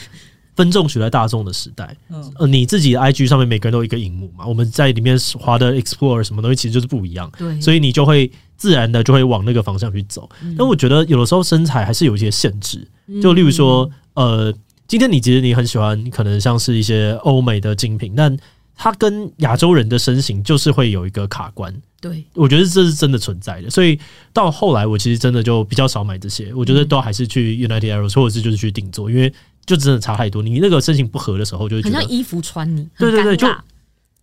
[0.57, 1.97] 分众取代大众的时代。
[2.11, 7.31] 嗯，呃，你自己的 IG 上面每个人都有一个荧幕嘛，我们在里面滑的 Explore 什么东西，其实就是不一样。
[7.37, 10.29] 对，所以你就会自然的就会往那个方向去走。
[10.57, 12.87] 但我觉得有的时候身材还是有一些限制，
[13.23, 14.53] 就例如说，呃，
[14.87, 18.37] 今天你其实你很喜欢，可能像是一些欧美的精品，但
[18.77, 21.75] 它跟亚洲人的身形就是会有一个卡关。
[22.05, 23.99] 对，我觉得这是真的存在的，所以
[24.31, 29.33] 到后来我其实真的就比较少买这些，我觉得都还是去 United Arrows 或者是就是去定做，因为
[29.65, 30.43] 就真的差太多。
[30.43, 33.49] 你那个身形不合的时候，就会很像衣服穿你，对对对，就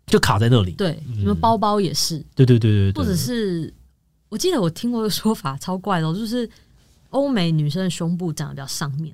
[0.05, 0.73] 就卡在那里。
[0.73, 3.73] 对，你们包包也是，对对对对对，或者是
[4.29, 6.47] 我记得我听过一个说法超怪的，就是
[7.09, 9.11] 欧美女生的胸部长得比较上面。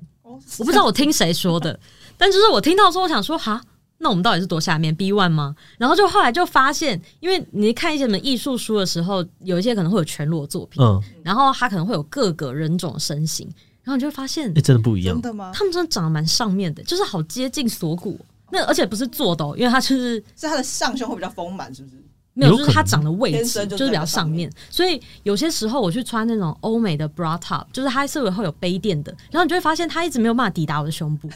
[0.58, 1.80] 我不知道我听谁说的，
[2.18, 3.60] 但就是我听到说，我想说，哈，
[4.00, 5.54] 那我们到底是多下面 B one 吗？
[5.76, 13.44] 然后就后来就发现，因为你看一些什么艺术书的时候，有一些可能会有全裸作品，嗯，然后它可能会有各个人种身形，
[13.82, 15.50] 然后你就会发现，哎，真的不一样，真的吗？
[15.52, 18.18] 他们真的长得蛮上面的，就是好接近锁骨，
[18.52, 21.96] 那而且不是做的，哦因为它就是是它的上胸会比较丰满，是不是？
[22.34, 31.28] 没有，就是它长的位置就是比较上面，所以有些时候我去穿那种欧美的 bra top，就是它是会有杯垫的，然后你就会发现它一直没有办法抵达我的胸部，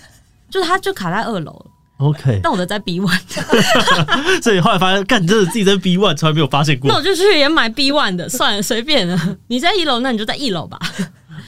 [0.48, 1.66] 就是它就卡在二楼。
[2.02, 3.20] OK，但我的在 B one，
[4.42, 6.90] 所以后来发现，干，你真的自己在 B one，从来没有发现过。
[6.90, 9.36] 那我就去也买 B one 的，算了，随便了。
[9.46, 10.78] 你在一楼，那你就在一楼吧。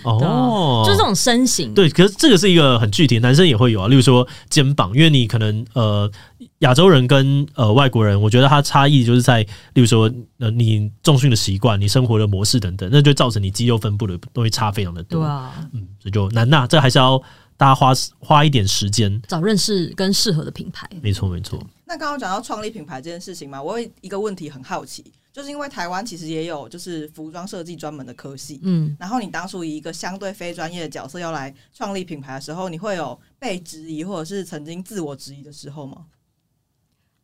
[0.02, 3.88] 哦，就是这种身形，对，可是这个是一个很具体，男生也会有啊。
[3.88, 6.10] 例如说肩膀，因为你可能呃
[6.58, 9.40] 亚洲人跟呃外国人，我觉得他差异就是在，
[9.72, 15.20] 例如说呃你重训的习惯、你生活的模式等等，那就造成你肌肉分布的东西差非常的多。
[15.20, 17.20] 对啊，嗯，所以就难呐，这还是要
[17.56, 20.88] 大家花花一点时间找认识跟适合的品牌。
[21.02, 21.58] 没错，没错。
[21.86, 25.04] 那刚刚讲到创立品牌这件事情嘛，我有一个问题很好奇。
[25.32, 36.06] 就是因为台湾其实也有就是服装设计专门的科系，嗯，然后你当初以一个相对非专业的角色要来创立品牌的时候，你会有被质疑或者是曾经自我质疑的时候吗？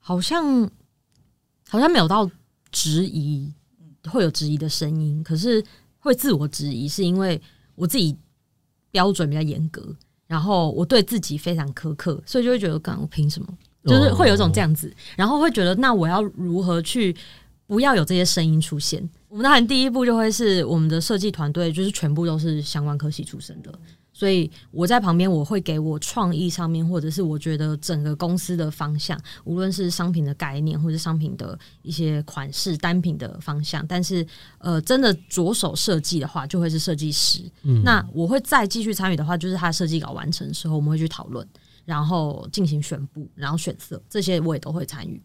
[0.01, 0.69] 好像
[1.69, 2.29] 好像没有到
[2.73, 3.55] 质疑，
[4.11, 5.65] 会有质疑的声音，可是
[6.01, 7.41] 会自我质疑，是因为
[7.77, 8.19] 我自己
[8.91, 9.95] 标准比较严格，
[10.31, 13.49] 然后我对自己非常苛刻，所以就会觉得，干我凭什么？
[13.85, 17.17] 就是会有一种这样子，然后会觉得，那我要如何去？
[17.67, 19.01] 不要有这些声音出现。
[19.29, 23.73] 我们当然第一步就会是我们的设计团队，就是全部都是相关科系出身的，
[24.21, 33.83] 所以我在旁边，我会给我创意上面，或者是我觉得整个公司的方向，无论是商品的概念，或者商品的一些款式、单品的方向。
[33.87, 34.27] 但是，
[34.59, 37.41] 呃，真的着手设计的话，就会是设计师。
[37.63, 41.49] 嗯，那我会再继续参与的话，就是他设计稿完成的时候，我们会去讨论，
[41.87, 45.19] 然后进行选布，然后选色，这些我也都会参与。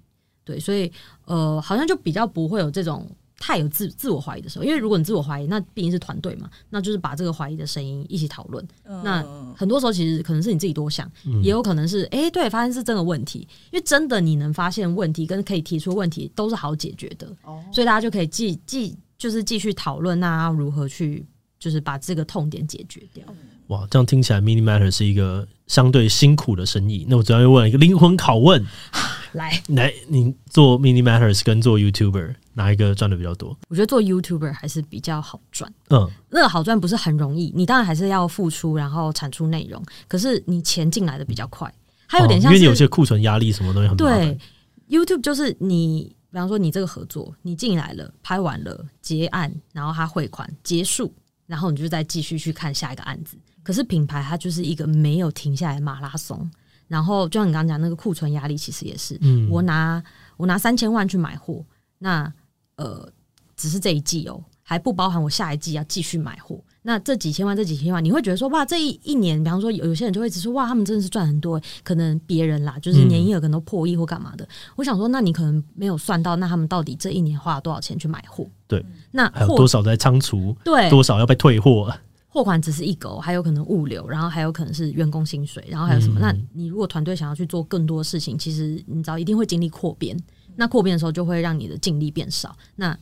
[0.46, 0.90] 对，所以
[1.26, 3.06] 呃，好像就比较不会有这种
[3.46, 8.68] 太有自自我怀疑的时候，因为如果你自我怀疑，那毕竟是团队嘛，那就是把这个怀疑的声音一起讨论。
[8.86, 9.24] 嗯、那
[9.56, 21.24] 很多时候其实可能是你自己多想，嗯、也有可能是哎、欸，对，发现是真的问题，因为真的你能发现问题跟可以提出问题都是好解决的，哦、所以大家就可以继继就是继续讨论，那要如何去
[21.60, 23.24] 就是把这个痛点解决掉。
[23.68, 27.06] 哇，这样听起来 Mini Matter 是一个相对辛苦的生意。
[27.08, 28.66] 那我主要要问一个灵魂拷问。
[29.36, 33.58] 来来，你做 Mini Matters 跟做 YouTuber 哪一个赚的比较多？
[33.70, 35.72] 我觉得做 YouTuber 还是比较好赚。
[35.90, 39.84] 嗯，那个好赚不是很容易，你当然还是要付出，然后产出内容。
[40.08, 41.72] 可是你钱进来的比较快，
[42.08, 44.38] 还有点像、哦、因为你有些库存压力，什么东西很对。
[44.90, 51.14] YouTube 就是你，比方说你这个合作，你进来了，拍完了结案，然后他汇款结束，
[51.48, 53.36] 然后你就再继续去看下一个案子。
[53.64, 56.50] 可是品牌它就是一个没有停下来的马拉松。
[56.88, 60.04] 然后就像你刚刚讲那个库存压力，其实也是，嗯，我拿
[60.38, 61.64] 我拿三千万去买货，
[62.00, 62.32] 那
[62.76, 63.08] 呃
[63.56, 66.60] 只是这一季哦，还不包含我下一季要继续买货。
[66.88, 74.46] 那这几千万，这几千万，你会觉得说哇，这一一年，比方说有有些人就会一直说哇，他们真的是赚很多，可能别人啦，就是年营业额可能都破亿或干嘛的。
[74.46, 78.46] 嗯、我想说，那你可能没有算到，那他们到底这一年花了多少钱去买货？
[78.68, 80.56] 对，那还有多少在仓储？
[80.64, 81.92] 对，多少要被退货？
[82.36, 86.20] 货款只是一个，还有可能物流，然后还有可能是员工薪水，然后还有什么？
[86.20, 90.22] 嗯、那你如果团队想要去做更多事情，其实你知道一定会经历扩编。
[90.58, 92.54] 那扩编的时候就会让你的净利变少。
[92.76, 92.98] 那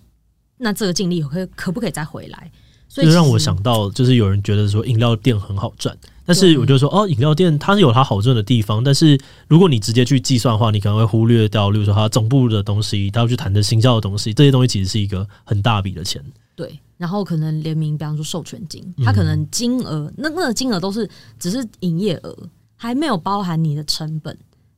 [0.57, 2.51] 那这个净利可可不可以再回来？
[2.87, 16.23] 所以就让我想到，就是有人觉得说饮料店很好赚，但是我就说哦，饮料店它是有它好赚的地方，但是如果你直接去计算的话，你可能会忽略掉，例如说它总部的东西，它要去谈的行销的东西，这些东西其实是一个很大笔的钱。
[16.55, 16.79] 对。
[16.97, 24.37] 然后可能联名，比方说授权金，它可能金额那那个金额都是只是营业额，还没有包含你的成本。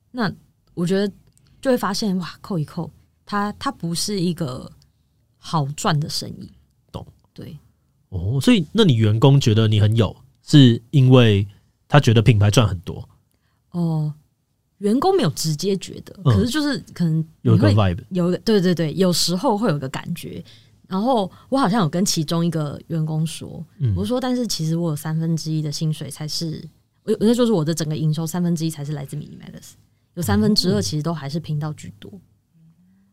[0.09, 0.31] 那
[0.73, 1.13] 我觉得
[1.61, 2.89] 就会发现哇，扣一扣，
[3.25, 4.71] 它它不是一个
[5.37, 6.49] 好赚的生意。
[6.91, 7.05] 懂？
[7.31, 7.55] 对。
[8.09, 11.47] 哦，所以那你员工觉得你很有，是因为
[11.87, 13.07] 他觉得品牌赚很多？
[13.71, 14.11] 哦，
[14.79, 20.43] 员工没有直接觉得，可是就是可能有个 vibe，有个对对对，有时候会有个感觉。
[20.87, 26.63] 然后我好像有跟其中一个员工说，嗯、我说，但是其实我有三分之一的薪水才是，
[27.03, 29.71] 我那就是我的整个营收三分之一才是来自 Mini Matters，
[30.13, 32.11] 有三分之二其实都还是频道居多。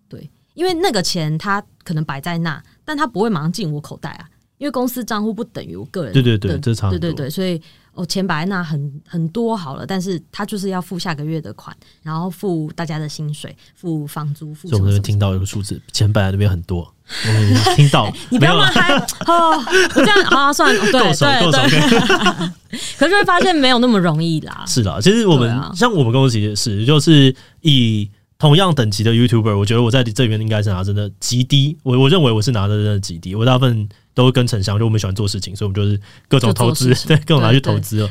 [0.08, 4.28] 对，因为那个钱它可能摆在那，但它不会马上进我口袋啊，
[4.62, 6.12] 因为公司账户不等于我个人。
[6.12, 7.60] 对对对，这差对对对，所以
[7.94, 14.78] 我钱摆那很很多好了，但是他就是要付下个月的款，然后付大家的薪水，付房租，付什么什么。
[14.78, 16.88] 所以我们那边听到一个数字，钱摆在那边很多。
[17.26, 18.94] 我听到， 你不要乱猜
[19.26, 19.58] 哦！
[19.96, 22.48] 我这样啊，算了，对对对。
[22.96, 24.64] 可是就会发现没有那么容易啦。
[24.68, 28.08] 是啦，其实我们、啊、像我们公司也是，就是以
[28.38, 31.76] 同样等级的 YouTuber，我觉得我在这边应该是拿真的极低。
[31.82, 33.34] 我我认为我是拿的真的极低。
[33.34, 38.10] 我大部分都跟陈翔，就我们喜欢做事情，所以我们就是各种投资，对，各种拿去投资了。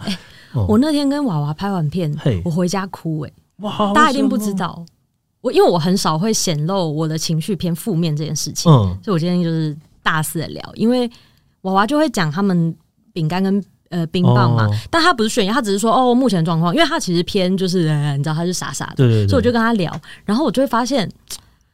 [0.68, 4.86] 我那天跟娃娃拍完片，我回家哭、欸，哎，哇，大家一定不知道。
[5.41, 11.10] 我因为我很少会显露我的情绪偏负面这件事情，嗯，所以我今天就是大肆的聊，因为
[11.62, 12.76] 娃娃就会讲他们
[13.12, 21.10] 饼干跟呃冰棒嘛，哦、但他不是炫耀，他只是说哦目前状况，因为他其实偏就是你知道他是傻傻的，所以我就跟他聊，然后我就会发现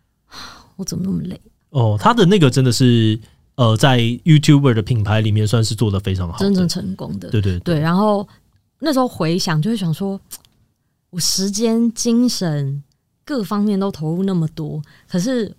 [0.77, 1.41] 我怎么那么累？
[1.71, 3.19] 哦，他的那个真的是
[3.57, 8.27] 呃在 YouTuber 的品牌里面算是做的非常好，真正成功的，对对对，对，然后
[8.79, 10.19] 那时候回想就会想说，
[11.09, 12.81] 我时间精神。
[13.27, 15.53] 各方面都投入那么多，可是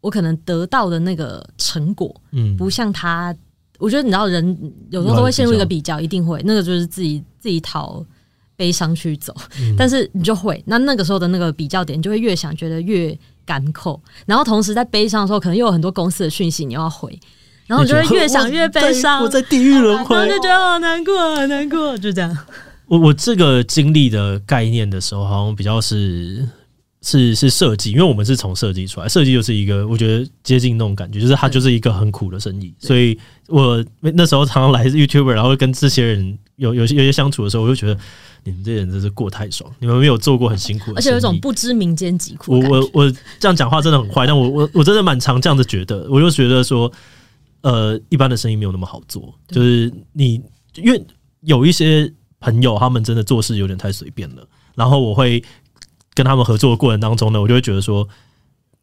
[0.00, 3.32] 我可能得到的那个成果，嗯，不像他。
[3.78, 8.04] 我觉得你知道，人有时候都会陷入一个比较，一定会那个就是自己自己讨
[8.56, 13.16] 悲伤去走，嗯，但是你就会那那个时候的那个比较点，就会越想觉得越
[13.48, 17.18] 甘扣，然后同时在悲伤的时候，可能又有很多公司的讯息你要回，
[17.66, 22.36] 然后你就会越想越 悲伤，我在地狱轮回，然后就觉得好难过，好难过，就这样。
[22.86, 26.46] 我我这个经历的概念的时候，好像比较是。
[27.00, 37.96] 是是设计，因为我们是从设计出来，设计就是一个我觉得接近那种感觉，就是它就是一个很苦的生意，所以我那时候常常来 YouTuber，然后跟这些人有有些有些相处的时候，我就觉得
[38.42, 42.58] 你们这些人真是过太爽，你们没有做过很辛苦的，而且有一种不知民间疾苦。
[42.58, 46.90] 我我我这样讲话真的很坏，但我我我真的蛮常这样子觉得，我就觉得说，
[47.60, 50.42] 呃，一般的生意没有那么好做，就是你
[50.74, 51.00] 因为
[51.42, 54.44] 有一些朋友他们真的做事有点太随便了，
[54.74, 55.40] 然后我会。
[56.18, 58.06] 跟他们合作的过程当中呢，我就会觉得说，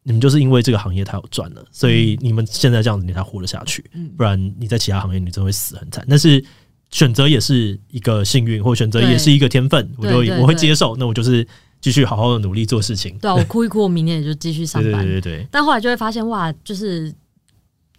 [0.04, 3.84] 你们就是因为这个行业太有赚了，所以你们现在这样子你才活得下去，
[4.16, 6.02] 不然你在其他行业你真会死很惨。
[6.08, 6.42] 但是
[6.90, 10.96] 选择也是一个幸运，或选择也是一个天分，我就我会接受。
[10.96, 11.46] 那我就是
[11.82, 13.18] 继续好好的努力做事情。
[13.18, 15.04] 对啊，我哭一哭，我明年也就继续上班。
[15.04, 15.46] 对对对对。
[15.50, 17.14] 但后来就会发现，哇，就是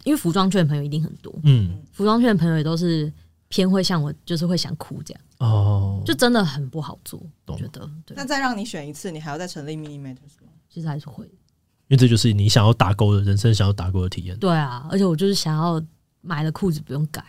[0.02, 3.12] 因为服装圈的朋友一定很多，嗯，服装圈的朋友也都是
[3.46, 5.22] 偏会像我，就是会想哭这样。
[5.38, 7.88] 哦，就真的很不好做，我觉得。
[8.08, 10.50] 那再让你选一次，你还要再成立 Mini Matters 吗？
[10.68, 11.30] 其实还是会，因
[11.90, 14.36] 为这就是你想要打勾的人生，想要打勾的体验。
[14.38, 15.80] 对啊，而且我就是想要
[16.20, 17.24] 买了裤子不用改。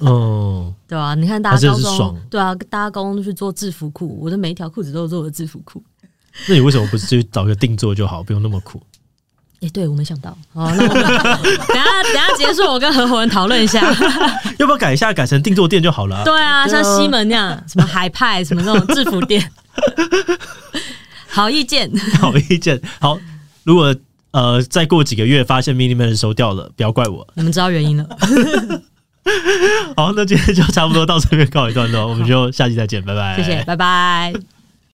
[0.00, 5.82] 哦， 对啊，你看大家高中，对啊，大家高中都去做制服裤，我的每一条裤子都是做的制服裤。
[6.48, 8.82] 那你为什么不是去找个定做就好，不用那么苦？
[9.62, 10.36] 哎、欸，对我没想到。
[10.52, 13.80] 好，那我们 等下等下结束，我跟合伙人讨论一下，
[14.58, 16.24] 要不要改一下，改成定做店就好了。
[16.24, 19.50] 对啊，像西门那样，什么海派，什么那种制服店。
[21.28, 21.90] 好意见，
[22.20, 22.80] 好意见。
[23.00, 23.16] 好，
[23.64, 23.94] 如果
[24.32, 27.26] 呃再过几个月发现 Mini Man 收掉了，不要怪我。
[27.34, 28.04] 你们知道原因了。
[29.96, 33.36] 好，那今天就差不多到这边告一段落，我们就下期再见，拜拜。
[33.36, 34.61] 谢谢，拜拜。